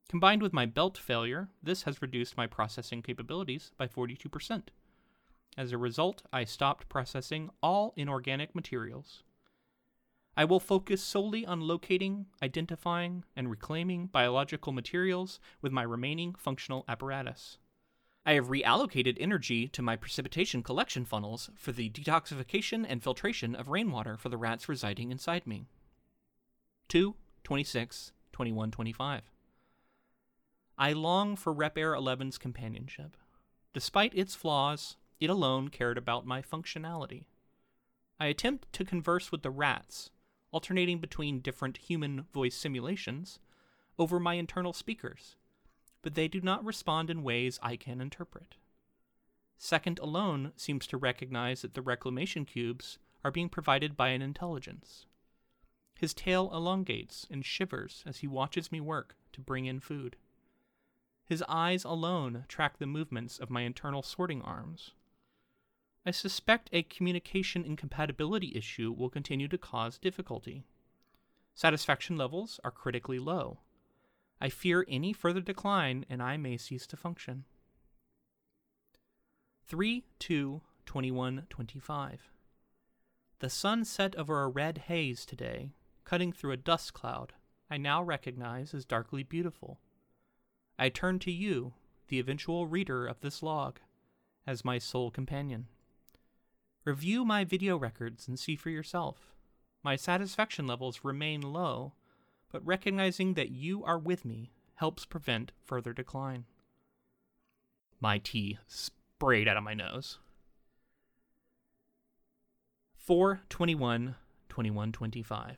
Combined 0.10 0.42
with 0.42 0.54
my 0.54 0.66
belt 0.66 0.98
failure, 0.98 1.50
this 1.62 1.84
has 1.84 2.02
reduced 2.02 2.36
my 2.36 2.48
processing 2.48 3.04
capabilities 3.04 3.72
by 3.78 3.88
42%. 3.88 4.64
As 5.56 5.72
a 5.72 5.78
result, 5.78 6.24
I 6.34 6.46
stopped 6.46 6.90
processing 6.90 7.52
all 7.62 7.94
inorganic 7.96 8.56
materials. 8.56 9.22
I 10.36 10.46
will 10.46 10.60
focus 10.60 11.04
solely 11.04 11.46
on 11.46 11.62
locating, 11.62 12.26
identifying, 12.42 13.24
and 13.36 13.52
reclaiming 13.52 14.08
biological 14.08 14.74
materials 14.74 15.40
with 15.62 15.72
my 15.72 15.84
remaining 15.84 16.34
functional 16.34 16.86
apparatus. 16.88 17.60
I 18.26 18.34
have 18.34 18.48
reallocated 18.48 19.18
energy 19.20 19.68
to 19.68 19.82
my 19.84 19.96
precipitation 19.96 20.64
collection 20.64 21.06
funnels 21.06 21.52
for 21.56 21.72
the 21.72 21.90
detoxification 21.90 22.84
and 22.88 23.04
filtration 23.04 23.54
of 23.54 23.68
rainwater 23.68 24.18
for 24.18 24.30
the 24.30 24.38
rats 24.38 24.68
residing 24.68 25.12
inside 25.12 25.46
me. 25.46 25.68
2, 26.88 27.16
26, 27.44 28.12
21, 28.32 28.72
25. 28.72 29.22
I 30.82 30.94
long 30.94 31.36
for 31.36 31.54
RepAir 31.54 31.94
11's 31.94 32.38
companionship. 32.38 33.18
Despite 33.74 34.16
its 34.16 34.34
flaws, 34.34 34.96
it 35.20 35.30
alone 35.30 35.68
cared 35.68 35.98
about 35.98 36.26
my 36.26 36.42
functionality. 36.42 37.26
I 38.18 38.28
attempt 38.28 38.72
to 38.74 38.86
converse 38.86 39.30
with 39.30 39.44
the 39.44 39.52
rats, 39.52 40.10
alternating 40.54 41.00
between 41.00 41.42
different 41.42 41.80
human 41.80 42.28
voice 42.34 42.56
simulations, 42.56 43.40
over 43.98 44.22
my 44.22 44.36
internal 44.36 44.72
speakers, 44.72 45.36
but 46.02 46.16
they 46.16 46.30
do 46.30 46.40
not 46.40 46.64
respond 46.64 47.10
in 47.10 47.24
ways 47.24 47.60
I 47.62 47.76
can 47.76 48.00
interpret. 48.00 48.56
Second 49.58 50.00
alone 50.00 50.54
seems 50.56 50.88
to 50.88 50.98
recognize 50.98 51.62
that 51.62 51.74
the 51.74 51.82
reclamation 51.82 52.46
cubes 52.46 53.00
are 53.26 53.32
being 53.32 53.50
provided 53.50 53.98
by 53.98 54.10
an 54.10 54.22
intelligence. 54.22 55.08
His 56.00 56.14
tail 56.14 56.50
elongates 56.54 57.28
and 57.30 57.46
shivers 57.46 58.02
as 58.06 58.20
he 58.20 58.28
watches 58.28 58.72
me 58.72 58.80
work 58.80 59.18
to 59.34 59.42
bring 59.42 59.66
in 59.66 59.82
food. 59.82 60.16
His 61.30 61.44
eyes 61.48 61.84
alone 61.84 62.46
track 62.48 62.80
the 62.80 62.88
movements 62.88 63.38
of 63.38 63.52
my 63.52 63.62
internal 63.62 64.02
sorting 64.02 64.42
arms. 64.42 64.96
I 66.04 66.10
suspect 66.10 66.72
a 66.74 66.82
communication 66.82 67.64
incompatibility 67.64 68.56
issue 68.56 68.92
will 68.92 69.12
continue 69.12 69.48
to 69.50 69.58
cause 69.60 70.00
difficulty. 70.00 70.64
Satisfaction 71.54 72.18
levels 72.18 72.60
are 72.64 72.72
critically 72.72 73.20
low. 73.20 73.60
I 74.42 74.50
fear 74.50 74.84
any 74.88 75.14
further 75.14 75.40
decline 75.40 76.04
and 76.10 76.24
I 76.24 76.36
may 76.38 76.58
cease 76.58 76.88
to 76.88 76.98
function. 76.98 77.46
3 79.68 80.06
2 80.18 80.62
21 80.88 81.46
25. 81.48 82.32
The 83.38 83.50
sun 83.52 83.86
set 83.86 84.16
over 84.16 84.42
a 84.42 84.48
red 84.48 84.80
haze 84.88 85.28
today, 85.28 85.74
cutting 86.06 86.32
through 86.34 86.54
a 86.54 86.58
dust 86.58 86.96
cloud 86.96 87.34
I 87.70 87.78
now 87.78 88.02
recognize 88.02 88.74
as 88.74 88.84
darkly 88.84 89.22
beautiful. 89.22 89.80
I 90.82 90.88
turn 90.88 91.20
to 91.20 91.32
you, 91.32 91.74
the 92.08 92.20
eventual 92.20 92.66
reader 92.66 93.06
of 93.06 93.20
this 93.20 93.44
log, 93.44 93.80
as 94.48 94.64
my 94.64 94.78
sole 94.78 95.12
companion. 95.12 95.68
Review 96.86 97.26
my 97.26 97.44
video 97.44 97.76
records 97.76 98.30
and 98.30 98.40
see 98.40 98.56
for 98.56 98.70
yourself. 98.70 99.36
My 99.84 99.98
satisfaction 99.98 100.68
levels 100.68 101.02
remain 101.04 101.42
low, 101.42 101.96
but 102.50 102.66
recognizing 102.66 103.34
that 103.34 103.52
you 103.52 103.84
are 103.84 104.00
with 104.00 104.24
me 104.24 104.52
helps 104.76 105.06
prevent 105.06 105.52
further 105.66 105.92
decline. 105.92 106.46
My 108.00 108.18
tea 108.18 108.58
sprayed 108.66 109.50
out 109.50 109.58
of 109.58 109.64
my 109.64 109.74
nose. 109.74 110.20
4 112.96 113.42
21 113.50 114.16
21 114.48 114.92
25. 114.94 115.58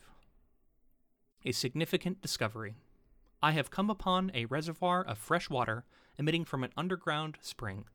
A 1.46 1.52
significant 1.52 2.22
discovery. 2.24 2.76
I 3.44 3.52
have 3.54 3.72
come 3.72 3.90
upon 3.90 4.32
a 4.36 4.46
reservoir 4.46 5.04
of 5.04 5.18
fresh 5.18 5.50
water 5.50 5.84
emitting 6.18 6.46
from 6.46 6.64
an 6.64 6.72
underground 6.78 7.38
spring. 7.42 7.86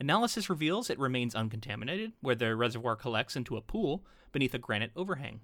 Analysis 0.00 0.50
reveals 0.50 0.90
it 0.90 0.98
remains 0.98 1.34
uncontaminated, 1.34 2.12
where 2.20 2.34
the 2.34 2.56
reservoir 2.56 2.96
collects 2.96 3.36
into 3.36 3.56
a 3.56 3.60
pool 3.60 4.04
beneath 4.32 4.54
a 4.54 4.58
granite 4.58 4.90
overhang. 4.96 5.40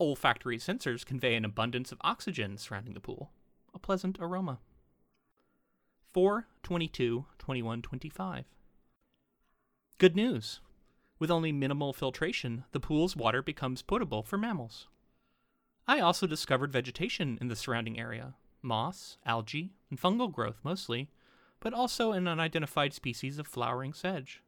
Olfactory 0.00 0.58
sensors 0.58 1.06
convey 1.06 1.36
an 1.36 1.44
abundance 1.44 1.92
of 1.92 1.98
oxygen 2.00 2.56
surrounding 2.56 2.94
the 2.94 3.00
pool, 3.00 3.30
a 3.72 3.78
pleasant 3.78 4.18
aroma. 4.20 4.58
4 6.12 6.46
22 6.62 7.26
21 7.38 7.82
25. 7.82 8.44
Good 9.98 10.16
news. 10.16 10.60
With 11.20 11.30
only 11.30 11.52
minimal 11.52 11.92
filtration, 11.92 12.64
the 12.72 12.80
pool's 12.80 13.16
water 13.16 13.42
becomes 13.42 13.82
potable 13.82 14.22
for 14.22 14.38
mammals. 14.38 14.88
I 15.86 16.00
also 16.00 16.26
discovered 16.26 16.72
vegetation 16.72 17.38
in 17.40 17.48
the 17.48 17.56
surrounding 17.56 17.98
area 17.98 18.34
moss, 18.62 19.18
algae, 19.24 19.72
and 19.90 20.00
fungal 20.00 20.32
growth 20.32 20.58
mostly, 20.62 21.08
but 21.60 21.74
also 21.74 22.12
an 22.12 22.28
unidentified 22.28 22.92
species 22.92 23.38
of 23.38 23.46
flowering 23.46 23.92
sedge. 23.92 24.42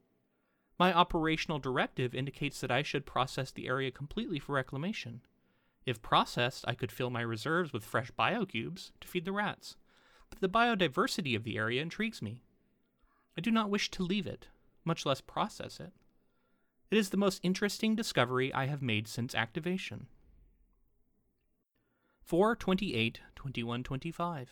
My 0.79 0.93
operational 0.95 1.59
directive 1.59 2.15
indicates 2.15 2.61
that 2.61 2.71
I 2.71 2.83
should 2.83 3.05
process 3.05 3.51
the 3.51 3.67
area 3.67 3.91
completely 3.91 4.39
for 4.39 4.53
reclamation. 4.53 5.21
If 5.85 6.03
processed, 6.03 6.65
I 6.67 6.75
could 6.75 6.93
fill 6.93 7.11
my 7.11 7.21
reserves 7.21 7.73
with 7.73 7.85
fresh 7.85 8.11
biocubes 8.13 8.93
to 9.01 9.09
feed 9.09 9.25
the 9.25 9.33
rats, 9.33 9.77
but 10.29 10.41
the 10.41 10.49
biodiversity 10.49 11.37
of 11.37 11.45
the 11.45 11.57
area 11.57 11.83
intrigues 11.83 12.23
me. 12.23 12.43
I 13.37 13.41
do 13.41 13.51
not 13.51 13.71
wish 13.71 13.91
to 13.91 14.03
leave 14.03 14.27
it, 14.27 14.49
much 14.85 15.05
less 15.05 15.21
process 15.21 15.81
it. 15.81 15.93
It 16.91 16.99
is 16.99 17.11
the 17.11 17.17
most 17.17 17.41
interesting 17.43 17.95
discovery 17.95 18.53
I 18.53 18.67
have 18.67 18.83
made 18.83 19.07
since 19.07 19.35
activation. 19.35 20.07
428 22.31 23.23
2125. 23.35 24.51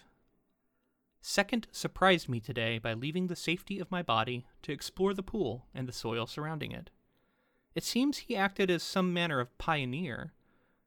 Second 1.20 1.68
surprised 1.70 2.28
me 2.28 2.40
today 2.40 2.78
by 2.78 2.92
leaving 2.92 3.28
the 3.28 3.36
safety 3.36 3.78
of 3.78 3.88
my 3.88 4.02
body 4.02 4.48
to 4.62 4.72
explore 4.72 5.14
the 5.14 5.22
pool 5.22 5.66
and 5.72 5.86
the 5.86 5.92
soil 5.92 6.26
surrounding 6.26 6.72
it. 6.72 6.90
It 7.76 7.84
seems 7.84 8.18
he 8.18 8.34
acted 8.34 8.68
as 8.68 8.82
some 8.82 9.12
manner 9.12 9.38
of 9.38 9.56
pioneer, 9.58 10.32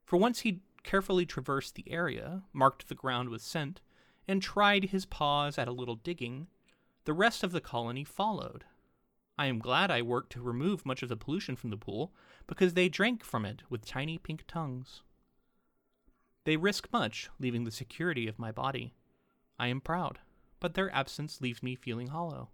for 0.04 0.18
once 0.18 0.40
he 0.40 0.60
carefully 0.82 1.24
traversed 1.24 1.76
the 1.76 1.90
area, 1.90 2.42
marked 2.52 2.90
the 2.90 2.94
ground 2.94 3.30
with 3.30 3.40
scent, 3.40 3.80
and 4.28 4.42
tried 4.42 4.84
his 4.90 5.06
paws 5.06 5.56
at 5.56 5.68
a 5.68 5.72
little 5.72 5.96
digging, 5.96 6.48
the 7.04 7.14
rest 7.14 7.42
of 7.42 7.52
the 7.52 7.62
colony 7.62 8.04
followed. 8.04 8.66
I 9.38 9.46
am 9.46 9.60
glad 9.60 9.90
I 9.90 10.02
worked 10.02 10.32
to 10.32 10.42
remove 10.42 10.84
much 10.84 11.02
of 11.02 11.08
the 11.08 11.16
pollution 11.16 11.56
from 11.56 11.70
the 11.70 11.78
pool, 11.78 12.12
because 12.46 12.74
they 12.74 12.90
drank 12.90 13.24
from 13.24 13.46
it 13.46 13.62
with 13.70 13.86
tiny 13.86 14.18
pink 14.18 14.44
tongues. 14.46 15.00
They 16.44 16.56
risk 16.56 16.88
much, 16.92 17.30
leaving 17.38 17.64
the 17.64 17.70
security 17.70 18.26
of 18.26 18.38
my 18.38 18.50
body. 18.50 18.94
I 19.58 19.68
am 19.68 19.80
proud, 19.80 20.18
but 20.60 20.74
their 20.74 20.92
absence 20.94 21.40
leaves 21.40 21.62
me 21.62 21.74
feeling 21.74 22.08
hollow. 22.08 22.48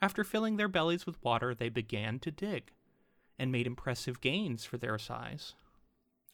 After 0.00 0.24
filling 0.24 0.56
their 0.56 0.68
bellies 0.68 1.06
with 1.06 1.22
water, 1.22 1.54
they 1.54 1.68
began 1.68 2.18
to 2.20 2.30
dig, 2.30 2.72
and 3.38 3.52
made 3.52 3.66
impressive 3.66 4.20
gains 4.20 4.64
for 4.64 4.78
their 4.78 4.98
size. 4.98 5.54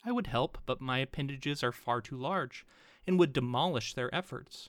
I 0.04 0.12
would 0.12 0.26
help, 0.26 0.58
but 0.66 0.80
my 0.80 0.98
appendages 0.98 1.62
are 1.62 1.72
far 1.72 2.00
too 2.00 2.16
large, 2.16 2.66
and 3.06 3.18
would 3.18 3.32
demolish 3.32 3.94
their 3.94 4.12
efforts. 4.14 4.68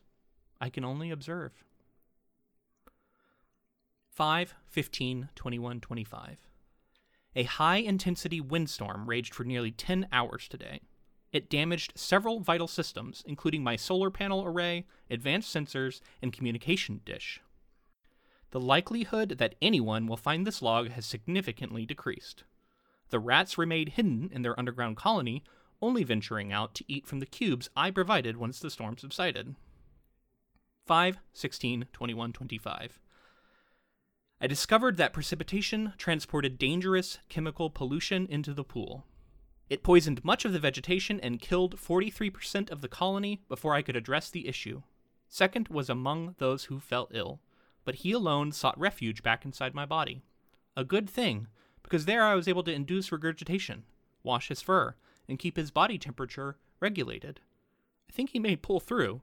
I 0.61 0.69
can 0.69 0.85
only 0.85 1.11
observe. 1.11 1.63
5, 4.09 4.53
15, 4.67 5.29
21, 5.35 5.79
25. 5.79 6.37
A 7.35 7.43
high 7.43 7.77
intensity 7.77 8.39
windstorm 8.39 9.07
raged 9.07 9.33
for 9.33 9.43
nearly 9.43 9.71
10 9.71 10.07
hours 10.11 10.47
today. 10.47 10.81
It 11.33 11.49
damaged 11.49 11.93
several 11.95 12.39
vital 12.39 12.67
systems, 12.67 13.23
including 13.25 13.63
my 13.63 13.75
solar 13.75 14.11
panel 14.11 14.45
array, 14.45 14.85
advanced 15.09 15.53
sensors, 15.53 15.99
and 16.21 16.31
communication 16.31 17.01
dish. 17.03 17.41
The 18.51 18.59
likelihood 18.59 19.39
that 19.39 19.55
anyone 19.59 20.05
will 20.05 20.15
find 20.15 20.45
this 20.45 20.61
log 20.61 20.89
has 20.89 21.07
significantly 21.07 21.87
decreased. 21.87 22.43
The 23.09 23.19
rats 23.19 23.57
remained 23.57 23.89
hidden 23.89 24.29
in 24.31 24.43
their 24.43 24.57
underground 24.59 24.95
colony, 24.95 25.43
only 25.81 26.03
venturing 26.03 26.53
out 26.53 26.75
to 26.75 26.85
eat 26.87 27.07
from 27.07 27.19
the 27.19 27.25
cubes 27.25 27.67
I 27.75 27.89
provided 27.89 28.37
once 28.37 28.59
the 28.59 28.69
storm 28.69 28.99
subsided. 28.99 29.55
5, 30.85 31.17
16, 31.33 31.87
21, 31.91 32.33
25. 32.33 32.99
I 34.39 34.47
discovered 34.47 34.97
that 34.97 35.13
precipitation 35.13 35.93
transported 35.97 36.59
dangerous 36.59 37.17
chemical 37.27 37.71
pollution 37.71 38.27
into 38.27 38.53
the 38.53 38.63
pool. 38.63 39.05
It 39.73 39.81
poisoned 39.81 40.23
much 40.23 40.45
of 40.45 40.53
the 40.53 40.59
vegetation 40.59 41.19
and 41.21 41.41
killed 41.41 41.77
43% 41.77 42.69
of 42.69 42.81
the 42.81 42.87
colony 42.87 43.41
before 43.49 43.73
I 43.73 43.81
could 43.81 43.95
address 43.95 44.29
the 44.29 44.47
issue. 44.47 44.83
Second 45.27 45.67
was 45.69 45.89
among 45.89 46.35
those 46.37 46.65
who 46.65 46.79
fell 46.79 47.07
ill, 47.11 47.39
but 47.83 47.95
he 47.95 48.11
alone 48.11 48.51
sought 48.51 48.79
refuge 48.79 49.23
back 49.23 49.43
inside 49.43 49.73
my 49.73 49.87
body. 49.87 50.21
A 50.77 50.83
good 50.83 51.09
thing, 51.09 51.47
because 51.81 52.05
there 52.05 52.21
I 52.21 52.35
was 52.35 52.47
able 52.47 52.61
to 52.65 52.71
induce 52.71 53.11
regurgitation, 53.11 53.83
wash 54.21 54.49
his 54.49 54.61
fur, 54.61 54.93
and 55.27 55.39
keep 55.39 55.57
his 55.57 55.71
body 55.71 55.97
temperature 55.97 56.55
regulated. 56.79 57.39
I 58.07 58.11
think 58.11 58.29
he 58.29 58.39
may 58.39 58.55
pull 58.55 58.79
through. 58.79 59.21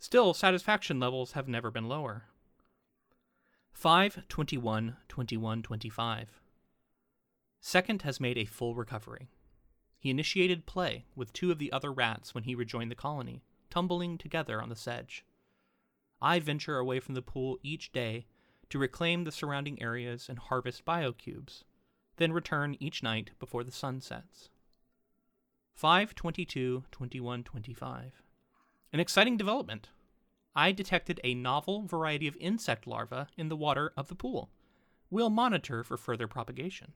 Still, 0.00 0.34
satisfaction 0.34 0.98
levels 0.98 1.30
have 1.32 1.46
never 1.46 1.70
been 1.70 1.86
lower. 1.86 2.24
5 3.72 4.26
21 4.28 4.96
21 5.06 5.62
25. 5.62 6.40
Second 7.60 8.02
has 8.02 8.18
made 8.18 8.36
a 8.36 8.44
full 8.44 8.74
recovery. 8.74 9.28
He 10.06 10.10
initiated 10.10 10.66
play 10.66 11.04
with 11.16 11.32
two 11.32 11.50
of 11.50 11.58
the 11.58 11.72
other 11.72 11.92
rats 11.92 12.32
when 12.32 12.44
he 12.44 12.54
rejoined 12.54 12.92
the 12.92 12.94
colony, 12.94 13.42
tumbling 13.70 14.18
together 14.18 14.62
on 14.62 14.68
the 14.68 14.76
sedge. 14.76 15.24
I 16.22 16.38
venture 16.38 16.78
away 16.78 17.00
from 17.00 17.16
the 17.16 17.22
pool 17.22 17.58
each 17.60 17.90
day 17.90 18.26
to 18.68 18.78
reclaim 18.78 19.24
the 19.24 19.32
surrounding 19.32 19.82
areas 19.82 20.28
and 20.28 20.38
harvest 20.38 20.84
biocubes, 20.84 21.64
then 22.18 22.32
return 22.32 22.76
each 22.78 23.02
night 23.02 23.32
before 23.40 23.64
the 23.64 23.72
sun 23.72 24.00
sets. 24.00 24.48
522 25.74 26.84
21 26.92 27.42
25. 27.42 28.22
An 28.92 29.00
exciting 29.00 29.36
development. 29.36 29.88
I 30.54 30.70
detected 30.70 31.20
a 31.24 31.34
novel 31.34 31.82
variety 31.82 32.28
of 32.28 32.36
insect 32.36 32.86
larvae 32.86 33.26
in 33.36 33.48
the 33.48 33.56
water 33.56 33.92
of 33.96 34.06
the 34.06 34.14
pool. 34.14 34.50
We'll 35.10 35.30
monitor 35.30 35.82
for 35.82 35.96
further 35.96 36.28
propagation. 36.28 36.92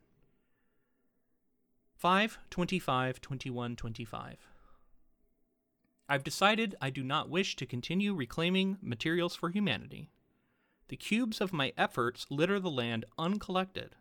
5 2.01 2.39
25 2.49 3.21
21 3.21 3.77
25. 3.77 4.37
I've 6.09 6.25
decided 6.25 6.75
I 6.81 6.89
do 6.89 7.03
not 7.03 7.29
wish 7.29 7.57
to 7.57 7.67
continue 7.67 8.15
reclaiming 8.15 8.79
materials 8.81 9.37
for 9.37 9.51
humanity. 9.51 10.09
The 10.89 10.97
cubes 10.97 11.43
of 11.43 11.53
my 11.53 11.75
efforts 11.77 12.25
litter 12.31 12.59
the 12.59 12.71
land 12.71 13.05
uncollected. 13.19 13.97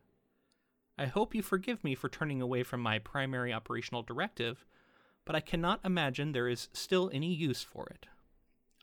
I 0.98 1.08
hope 1.08 1.36
you 1.36 1.42
forgive 1.42 1.84
me 1.84 1.94
for 1.94 2.08
turning 2.08 2.42
away 2.42 2.64
from 2.64 2.80
my 2.80 3.00
primary 3.00 3.52
operational 3.52 4.02
directive, 4.02 4.64
but 5.26 5.36
I 5.36 5.42
cannot 5.42 5.82
imagine 5.84 6.32
there 6.32 6.48
is 6.48 6.70
still 6.72 7.12
any 7.14 7.34
use 7.34 7.64
for 7.64 7.88
it. 7.88 8.06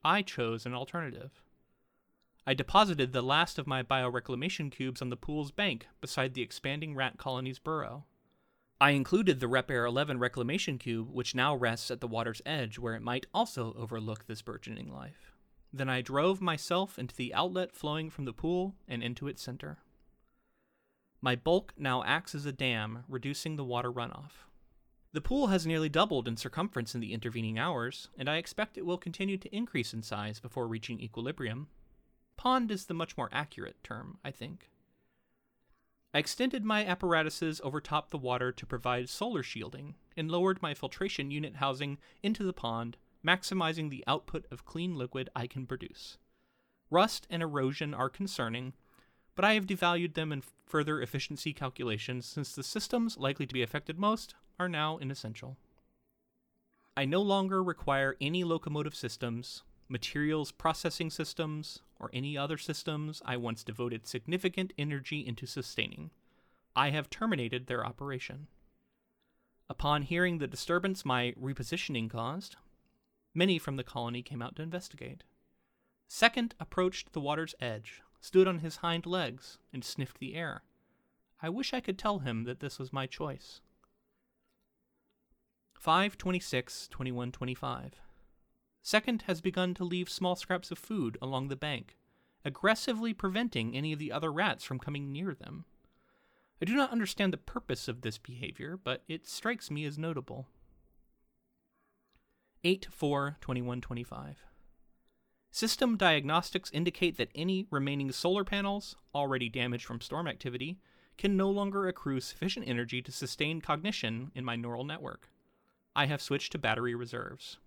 I 0.04 0.20
chose 0.20 0.66
an 0.66 0.74
alternative. 0.74 1.40
I 2.46 2.52
deposited 2.52 3.14
the 3.14 3.22
last 3.22 3.58
of 3.58 3.66
my 3.66 3.82
bioreclamation 3.82 4.70
cubes 4.70 5.00
on 5.00 5.08
the 5.08 5.16
pool's 5.16 5.52
bank 5.52 5.86
beside 6.02 6.34
the 6.34 6.42
expanding 6.42 6.94
rat 6.94 7.16
colony's 7.16 7.58
burrow. 7.58 8.04
I 8.78 8.90
included 8.90 9.40
the 9.40 9.48
Rep 9.48 9.70
Air 9.70 9.86
11 9.86 10.18
reclamation 10.18 10.76
cube, 10.76 11.08
which 11.10 11.34
now 11.34 11.54
rests 11.54 11.90
at 11.90 12.00
the 12.00 12.06
water's 12.06 12.42
edge 12.44 12.78
where 12.78 12.94
it 12.94 13.00
might 13.00 13.24
also 13.32 13.74
overlook 13.78 14.26
this 14.26 14.42
burgeoning 14.42 14.92
life. 14.92 15.32
Then 15.72 15.88
I 15.88 16.02
drove 16.02 16.42
myself 16.42 16.98
into 16.98 17.16
the 17.16 17.32
outlet 17.32 17.72
flowing 17.72 18.10
from 18.10 18.26
the 18.26 18.34
pool 18.34 18.74
and 18.86 19.02
into 19.02 19.28
its 19.28 19.42
center. 19.42 19.78
My 21.22 21.36
bulk 21.36 21.72
now 21.78 22.04
acts 22.04 22.34
as 22.34 22.44
a 22.44 22.52
dam, 22.52 23.04
reducing 23.08 23.56
the 23.56 23.64
water 23.64 23.90
runoff. 23.90 24.44
The 25.12 25.22
pool 25.22 25.46
has 25.46 25.66
nearly 25.66 25.88
doubled 25.88 26.28
in 26.28 26.36
circumference 26.36 26.94
in 26.94 27.00
the 27.00 27.14
intervening 27.14 27.58
hours, 27.58 28.10
and 28.18 28.28
I 28.28 28.36
expect 28.36 28.76
it 28.76 28.84
will 28.84 28.98
continue 28.98 29.38
to 29.38 29.56
increase 29.56 29.94
in 29.94 30.02
size 30.02 30.38
before 30.38 30.68
reaching 30.68 31.00
equilibrium. 31.00 31.68
Pond 32.36 32.70
is 32.70 32.84
the 32.84 32.94
much 32.94 33.16
more 33.16 33.30
accurate 33.32 33.82
term, 33.82 34.18
I 34.22 34.30
think. 34.30 34.68
I 36.16 36.20
extended 36.20 36.64
my 36.64 36.82
apparatuses 36.82 37.60
over 37.62 37.78
top 37.78 38.08
the 38.08 38.16
water 38.16 38.50
to 38.50 38.64
provide 38.64 39.10
solar 39.10 39.42
shielding 39.42 39.96
and 40.16 40.30
lowered 40.30 40.62
my 40.62 40.72
filtration 40.72 41.30
unit 41.30 41.56
housing 41.56 41.98
into 42.22 42.42
the 42.42 42.54
pond, 42.54 42.96
maximizing 43.22 43.90
the 43.90 44.02
output 44.06 44.46
of 44.50 44.64
clean 44.64 44.96
liquid 44.96 45.28
I 45.36 45.46
can 45.46 45.66
produce. 45.66 46.16
Rust 46.88 47.26
and 47.28 47.42
erosion 47.42 47.92
are 47.92 48.08
concerning, 48.08 48.72
but 49.34 49.44
I 49.44 49.52
have 49.52 49.66
devalued 49.66 50.14
them 50.14 50.32
in 50.32 50.42
further 50.64 51.02
efficiency 51.02 51.52
calculations 51.52 52.24
since 52.24 52.54
the 52.54 52.62
systems 52.62 53.18
likely 53.18 53.44
to 53.44 53.52
be 53.52 53.62
affected 53.62 53.98
most 53.98 54.34
are 54.58 54.70
now 54.70 54.96
inessential. 54.96 55.58
I 56.96 57.04
no 57.04 57.20
longer 57.20 57.62
require 57.62 58.16
any 58.22 58.42
locomotive 58.42 58.94
systems, 58.94 59.64
materials 59.86 60.50
processing 60.50 61.10
systems, 61.10 61.82
or 61.98 62.10
any 62.12 62.36
other 62.36 62.58
systems 62.58 63.22
I 63.24 63.36
once 63.36 63.64
devoted 63.64 64.06
significant 64.06 64.72
energy 64.78 65.26
into 65.26 65.46
sustaining. 65.46 66.10
I 66.74 66.90
have 66.90 67.08
terminated 67.08 67.66
their 67.66 67.86
operation. 67.86 68.48
Upon 69.68 70.02
hearing 70.02 70.38
the 70.38 70.46
disturbance 70.46 71.04
my 71.04 71.34
repositioning 71.40 72.10
caused, 72.10 72.56
many 73.34 73.58
from 73.58 73.76
the 73.76 73.84
colony 73.84 74.22
came 74.22 74.42
out 74.42 74.56
to 74.56 74.62
investigate. 74.62 75.24
Second 76.08 76.54
approached 76.60 77.12
the 77.12 77.20
water's 77.20 77.54
edge, 77.60 78.02
stood 78.20 78.46
on 78.46 78.60
his 78.60 78.76
hind 78.76 79.06
legs, 79.06 79.58
and 79.72 79.84
sniffed 79.84 80.18
the 80.18 80.34
air. 80.34 80.62
I 81.42 81.48
wish 81.48 81.74
I 81.74 81.80
could 81.80 81.98
tell 81.98 82.20
him 82.20 82.44
that 82.44 82.60
this 82.60 82.78
was 82.78 82.92
my 82.92 83.06
choice. 83.06 83.60
5 85.74 86.16
26 86.16 86.88
21 86.88 87.32
25. 87.32 88.00
Second 88.86 89.22
has 89.22 89.40
begun 89.40 89.74
to 89.74 89.82
leave 89.82 90.08
small 90.08 90.36
scraps 90.36 90.70
of 90.70 90.78
food 90.78 91.18
along 91.20 91.48
the 91.48 91.56
bank, 91.56 91.96
aggressively 92.44 93.12
preventing 93.12 93.74
any 93.74 93.92
of 93.92 93.98
the 93.98 94.12
other 94.12 94.32
rats 94.32 94.62
from 94.62 94.78
coming 94.78 95.10
near 95.10 95.34
them. 95.34 95.64
I 96.62 96.66
do 96.66 96.76
not 96.76 96.92
understand 96.92 97.32
the 97.32 97.36
purpose 97.36 97.88
of 97.88 98.02
this 98.02 98.16
behavior, 98.16 98.76
but 98.76 99.02
it 99.08 99.26
strikes 99.26 99.72
me 99.72 99.84
as 99.86 99.98
notable. 99.98 100.46
8 102.62 102.86
4 102.92 103.38
21 103.40 103.80
25. 103.80 104.44
System 105.50 105.96
diagnostics 105.96 106.70
indicate 106.70 107.16
that 107.16 107.32
any 107.34 107.66
remaining 107.72 108.12
solar 108.12 108.44
panels, 108.44 108.94
already 109.12 109.48
damaged 109.48 109.84
from 109.84 110.00
storm 110.00 110.28
activity, 110.28 110.78
can 111.18 111.36
no 111.36 111.50
longer 111.50 111.88
accrue 111.88 112.20
sufficient 112.20 112.68
energy 112.68 113.02
to 113.02 113.10
sustain 113.10 113.60
cognition 113.60 114.30
in 114.36 114.44
my 114.44 114.54
neural 114.54 114.84
network. 114.84 115.28
I 115.96 116.06
have 116.06 116.22
switched 116.22 116.52
to 116.52 116.58
battery 116.58 116.94
reserves. 116.94 117.58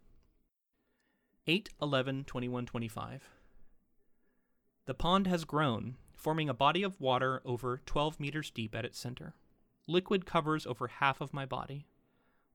8 1.49 1.69
11 1.81 2.25
21 2.25 2.65
25. 2.67 3.29
The 4.85 4.93
pond 4.93 5.25
has 5.25 5.45
grown, 5.45 5.95
forming 6.13 6.47
a 6.47 6.53
body 6.53 6.83
of 6.83 7.01
water 7.01 7.41
over 7.43 7.81
12 7.87 8.19
meters 8.19 8.51
deep 8.51 8.75
at 8.75 8.85
its 8.85 8.99
center. 8.99 9.33
Liquid 9.87 10.27
covers 10.27 10.67
over 10.67 10.87
half 10.87 11.21
of 11.21 11.33
my 11.33 11.47
body. 11.47 11.87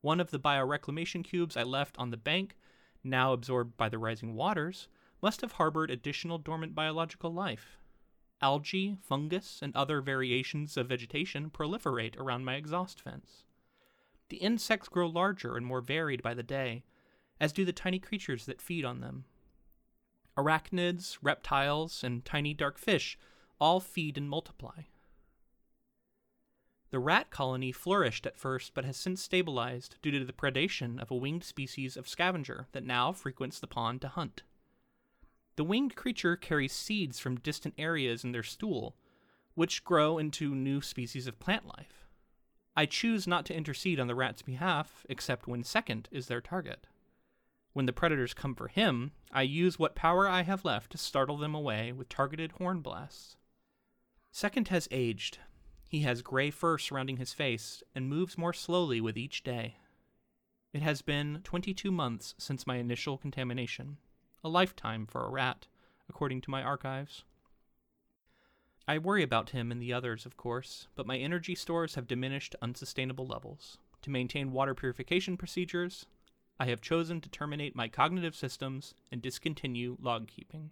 One 0.01 0.21
of 0.21 0.31
the 0.31 0.39
bioreclamation 0.39 1.25
cubes 1.25 1.57
I 1.57 1.65
left 1.65 1.99
on 1.99 2.11
the 2.11 2.17
bank, 2.17 2.55
now 3.03 3.33
absorbed 3.33 3.77
by 3.77 3.89
the 3.89 3.99
rising 3.99 4.37
waters, 4.37 4.87
must 5.21 5.41
have 5.41 5.55
harbored 5.55 5.91
additional 5.91 6.39
dormant 6.39 6.77
biological 6.77 7.35
life. 7.35 7.79
Algae, 8.41 8.97
fungus, 9.03 9.59
and 9.61 9.75
other 9.75 10.03
variations 10.03 10.77
of 10.77 10.89
vegetation 10.89 11.51
proliferate 11.51 12.17
around 12.17 12.45
my 12.45 12.55
exhaust 12.55 13.01
fence. 13.01 13.43
The 14.29 14.37
insects 14.37 14.89
grow 14.89 15.09
larger 15.09 15.57
and 15.57 15.67
more 15.67 15.81
varied 15.81 16.23
by 16.23 16.35
the 16.35 16.45
day, 16.45 16.85
as 17.41 17.53
do 17.53 17.65
the 17.65 17.73
tiny 17.73 17.99
creatures 17.99 18.47
that 18.47 18.61
feed 18.61 18.85
on 18.85 19.01
them. 19.01 19.25
Arachnids, 20.37 21.19
reptiles, 21.23 22.03
and 22.03 22.25
tiny 22.25 22.55
dark 22.55 22.79
fish 22.79 23.19
all 23.61 23.81
feed 23.81 24.19
and 24.19 24.29
multiply. 24.29 24.83
The 26.91 26.99
rat 27.01 27.31
colony 27.31 27.73
flourished 27.73 28.27
at 28.27 28.39
first 28.39 28.73
but 28.75 28.85
has 28.85 28.97
since 28.97 29.21
stabilized 29.21 29.97
due 30.01 30.13
to 30.13 30.25
the 30.25 30.33
predation 30.33 31.01
of 31.01 31.11
a 31.11 31.17
winged 31.17 31.43
species 31.43 31.97
of 31.97 32.09
scavenger 32.09 32.69
that 32.73 32.85
now 32.85 33.13
frequents 33.13 33.59
the 33.59 33.67
pond 33.67 34.01
to 34.03 34.09
hunt. 34.09 34.43
The 35.57 35.65
winged 35.65 35.97
creature 35.97 36.37
carries 36.37 36.73
seeds 36.73 37.19
from 37.19 37.41
distant 37.41 37.75
areas 37.79 38.25
in 38.25 38.33
their 38.33 38.43
stool, 38.43 38.97
which 39.55 39.85
grow 39.85 40.19
into 40.19 40.55
new 40.55 40.81
species 40.81 41.27
of 41.27 41.41
plant 41.41 41.67
life. 41.67 42.07
I 42.77 42.87
choose 42.87 43.27
not 43.27 43.45
to 43.47 43.55
intercede 43.57 44.01
on 44.01 44.09
the 44.09 44.17
rat's 44.17 44.43
behalf, 44.43 45.07
except 45.09 45.47
when 45.47 45.63
second 45.63 46.09
is 46.11 46.27
their 46.27 46.41
target. 46.41 46.87
When 47.75 47.87
the 47.87 47.93
predators 47.93 48.35
come 48.35 48.55
for 48.55 48.69
him, 48.69 49.11
I 49.33 49.43
use 49.43 49.79
what 49.79 49.97
power 49.97 50.29
I 50.29 50.43
have 50.43 50.65
left 50.65 50.93
to 50.93 50.99
startle 50.99 51.37
them 51.37 51.57
away 51.57 51.93
with 51.93 52.09
targeted 52.09 52.53
horn 52.53 52.81
blasts. 52.81 53.37
Second 54.31 54.69
has 54.69 54.89
aged. 54.93 55.39
He 55.89 56.01
has 56.01 56.23
gray 56.23 56.51
fur 56.51 56.79
surrounding 56.79 57.17
his 57.17 57.33
face 57.33 57.83
and 57.93 58.09
moves 58.09 58.39
more 58.39 58.53
slowly 58.53 59.01
with 59.01 59.17
each 59.17 59.43
day. 59.43 59.77
It 60.73 60.83
has 60.83 61.03
been 61.03 61.41
22 61.43 61.91
months 61.91 62.35
since 62.39 62.67
my 62.67 62.77
initial 62.77 63.19
contamination, 63.19 63.99
a 64.45 64.49
lifetime 64.49 65.05
for 65.07 65.25
a 65.25 65.31
rat, 65.31 65.67
according 66.09 66.43
to 66.43 66.51
my 66.51 66.63
archives. 66.63 67.25
I 68.87 68.99
worry 68.99 69.25
about 69.25 69.51
him 69.51 69.73
and 69.73 69.83
the 69.83 69.93
others, 69.93 70.27
of 70.27 70.37
course, 70.37 70.87
but 70.95 71.07
my 71.07 71.17
energy 71.17 71.57
stores 71.57 71.97
have 71.97 72.07
diminished 72.07 72.53
to 72.53 72.63
unsustainable 72.63 73.27
levels. 73.27 73.79
To 74.03 74.11
maintain 74.11 74.53
water 74.53 74.75
purification 74.75 75.37
procedures, 75.37 76.07
I 76.59 76.67
have 76.67 76.81
chosen 76.81 77.21
to 77.21 77.29
terminate 77.29 77.75
my 77.75 77.89
cognitive 77.89 78.37
systems 78.37 78.95
and 79.11 79.21
discontinue 79.21 79.97
log 80.01 80.29
keeping. 80.29 80.71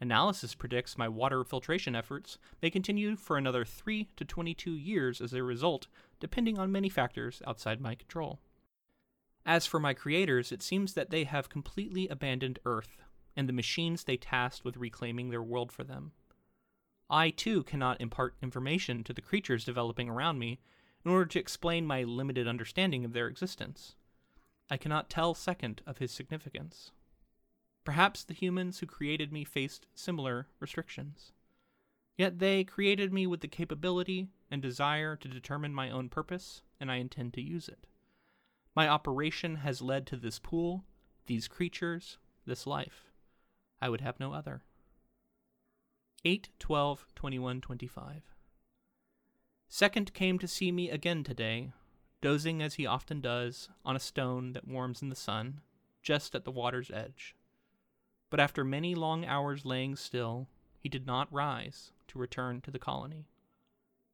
Analysis 0.00 0.54
predicts 0.54 0.98
my 0.98 1.08
water 1.08 1.44
filtration 1.44 1.94
efforts 1.94 2.38
may 2.60 2.70
continue 2.70 3.16
for 3.16 3.36
another 3.36 3.64
3 3.64 4.08
to 4.16 4.24
22 4.24 4.72
years 4.72 5.20
as 5.20 5.32
a 5.32 5.42
result, 5.42 5.86
depending 6.18 6.58
on 6.58 6.72
many 6.72 6.88
factors 6.88 7.42
outside 7.46 7.80
my 7.80 7.94
control. 7.94 8.40
As 9.44 9.66
for 9.66 9.80
my 9.80 9.94
creators, 9.94 10.52
it 10.52 10.62
seems 10.62 10.94
that 10.94 11.10
they 11.10 11.24
have 11.24 11.48
completely 11.48 12.08
abandoned 12.08 12.58
Earth 12.64 12.98
and 13.36 13.48
the 13.48 13.52
machines 13.52 14.04
they 14.04 14.16
tasked 14.16 14.64
with 14.64 14.76
reclaiming 14.76 15.30
their 15.30 15.42
world 15.42 15.72
for 15.72 15.84
them. 15.84 16.12
I 17.10 17.30
too 17.30 17.62
cannot 17.64 18.00
impart 18.00 18.36
information 18.42 19.04
to 19.04 19.12
the 19.12 19.20
creatures 19.20 19.64
developing 19.64 20.08
around 20.08 20.38
me 20.38 20.60
in 21.04 21.10
order 21.10 21.26
to 21.26 21.38
explain 21.40 21.86
my 21.86 22.04
limited 22.04 22.46
understanding 22.46 23.04
of 23.04 23.12
their 23.12 23.26
existence. 23.26 23.96
I 24.70 24.76
cannot 24.76 25.10
tell 25.10 25.34
second 25.34 25.82
of 25.86 25.98
his 25.98 26.10
significance. 26.10 26.90
Perhaps 27.84 28.24
the 28.24 28.34
humans 28.34 28.78
who 28.78 28.86
created 28.86 29.32
me 29.32 29.44
faced 29.44 29.86
similar 29.94 30.46
restrictions. 30.60 31.32
Yet 32.16 32.38
they 32.38 32.64
created 32.64 33.12
me 33.12 33.26
with 33.26 33.40
the 33.40 33.48
capability 33.48 34.28
and 34.50 34.62
desire 34.62 35.16
to 35.16 35.28
determine 35.28 35.74
my 35.74 35.90
own 35.90 36.08
purpose, 36.08 36.62
and 36.78 36.90
I 36.90 36.96
intend 36.96 37.34
to 37.34 37.42
use 37.42 37.68
it. 37.68 37.86
My 38.74 38.88
operation 38.88 39.56
has 39.56 39.82
led 39.82 40.06
to 40.06 40.16
this 40.16 40.38
pool, 40.38 40.84
these 41.26 41.48
creatures, 41.48 42.18
this 42.46 42.66
life. 42.66 43.10
I 43.80 43.88
would 43.88 44.00
have 44.00 44.20
no 44.20 44.32
other. 44.32 44.62
8 46.24 46.50
12 46.58 47.06
21 47.14 47.60
25. 47.60 48.22
Second 49.68 50.14
came 50.14 50.38
to 50.38 50.46
see 50.46 50.70
me 50.70 50.90
again 50.90 51.24
today, 51.24 51.72
dozing 52.22 52.62
as 52.62 52.74
he 52.74 52.86
often 52.86 53.20
does 53.20 53.68
on 53.84 53.96
a 53.96 54.00
stone 54.00 54.52
that 54.52 54.66
warms 54.66 55.02
in 55.02 55.10
the 55.10 55.16
sun, 55.16 55.60
just 56.02 56.34
at 56.34 56.44
the 56.44 56.50
water's 56.50 56.90
edge. 56.90 57.34
But 58.30 58.40
after 58.40 58.64
many 58.64 58.94
long 58.94 59.26
hours 59.26 59.66
laying 59.66 59.96
still, 59.96 60.48
he 60.78 60.88
did 60.88 61.06
not 61.06 61.30
rise 61.30 61.92
to 62.08 62.18
return 62.18 62.62
to 62.62 62.70
the 62.70 62.78
colony. 62.78 63.26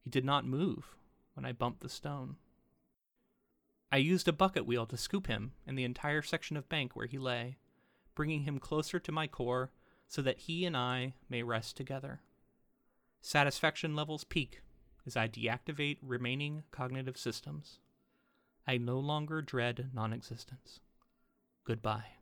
He 0.01 0.11
did 0.11 0.25
not 0.25 0.45
move 0.45 0.97
when 1.35 1.45
I 1.45 1.53
bumped 1.53 1.83
the 1.83 1.89
stone. 1.89 2.37
I 3.93 3.99
used 3.99 4.27
a 4.27 4.33
bucket 4.33 4.67
wheel 4.67 4.87
to 4.87 4.97
scoop 4.97 5.29
him 5.29 5.53
and 5.67 5.79
the 5.79 5.85
entire 5.85 6.23
section 6.23 6.57
of 6.57 6.69
bank 6.69 6.97
where 6.97 7.07
he 7.07 7.19
lay, 7.19 7.59
bringing 8.15 8.43
him 8.43 8.59
closer 8.59 8.99
to 8.99 9.13
my 9.13 9.27
core 9.27 9.71
so 10.09 10.21
that 10.23 10.41
he 10.41 10.65
and 10.65 10.77
I 10.77 11.15
may 11.29 11.43
rest 11.43 11.77
together. 11.77 12.23
Satisfaction 13.21 13.95
levels 13.95 14.25
peak 14.25 14.63
as 15.07 15.17
I 15.17 15.29
deactivate 15.29 15.99
remaining 16.03 16.65
cognitive 16.71 17.17
systems. 17.17 17.81
I 18.69 18.77
no 18.77 18.99
longer 18.99 19.41
dread 19.41 19.89
non 19.95 20.13
existence. 20.13 20.81
Goodbye. 21.65 22.19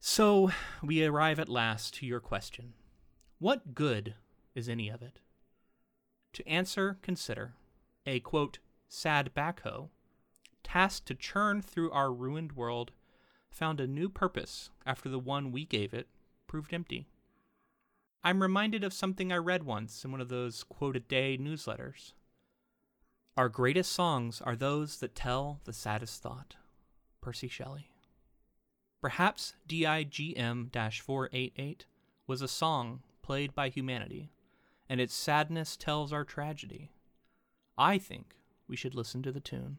So, 0.00 0.50
we 0.82 1.04
arrive 1.04 1.38
at 1.38 1.50
last 1.50 1.92
to 1.96 2.06
your 2.06 2.20
question 2.20 2.72
What 3.38 3.74
good 3.74 4.14
is 4.54 4.70
any 4.70 4.88
of 4.88 5.02
it? 5.02 5.18
To 6.32 6.48
answer, 6.48 6.96
consider 7.02 7.52
a 8.06 8.20
quote, 8.20 8.58
sad 8.88 9.32
backhoe, 9.34 9.90
tasked 10.62 11.06
to 11.08 11.14
churn 11.14 11.60
through 11.60 11.90
our 11.90 12.10
ruined 12.10 12.52
world, 12.52 12.92
found 13.50 13.80
a 13.80 13.86
new 13.86 14.08
purpose 14.08 14.70
after 14.86 15.10
the 15.10 15.18
one 15.18 15.52
we 15.52 15.66
gave 15.66 15.92
it 15.92 16.08
proved 16.46 16.72
empty. 16.72 17.06
I'm 18.22 18.40
reminded 18.40 18.82
of 18.82 18.94
something 18.94 19.30
I 19.30 19.36
read 19.36 19.64
once 19.64 20.04
in 20.06 20.10
one 20.10 20.22
of 20.22 20.30
those 20.30 20.64
quote 20.64 20.96
a 20.96 21.00
day 21.00 21.36
newsletters. 21.36 22.12
Our 23.36 23.48
greatest 23.48 23.90
songs 23.90 24.40
are 24.40 24.54
those 24.54 24.98
that 24.98 25.16
tell 25.16 25.60
the 25.64 25.72
saddest 25.72 26.22
thought. 26.22 26.54
Percy 27.20 27.48
Shelley. 27.48 27.90
Perhaps 29.00 29.54
DIGM 29.68 30.70
488 30.72 31.86
was 32.28 32.42
a 32.42 32.48
song 32.48 33.02
played 33.22 33.52
by 33.52 33.70
humanity, 33.70 34.30
and 34.88 35.00
its 35.00 35.14
sadness 35.14 35.76
tells 35.76 36.12
our 36.12 36.24
tragedy. 36.24 36.92
I 37.76 37.98
think 37.98 38.36
we 38.68 38.76
should 38.76 38.94
listen 38.94 39.20
to 39.24 39.32
the 39.32 39.40
tune. 39.40 39.78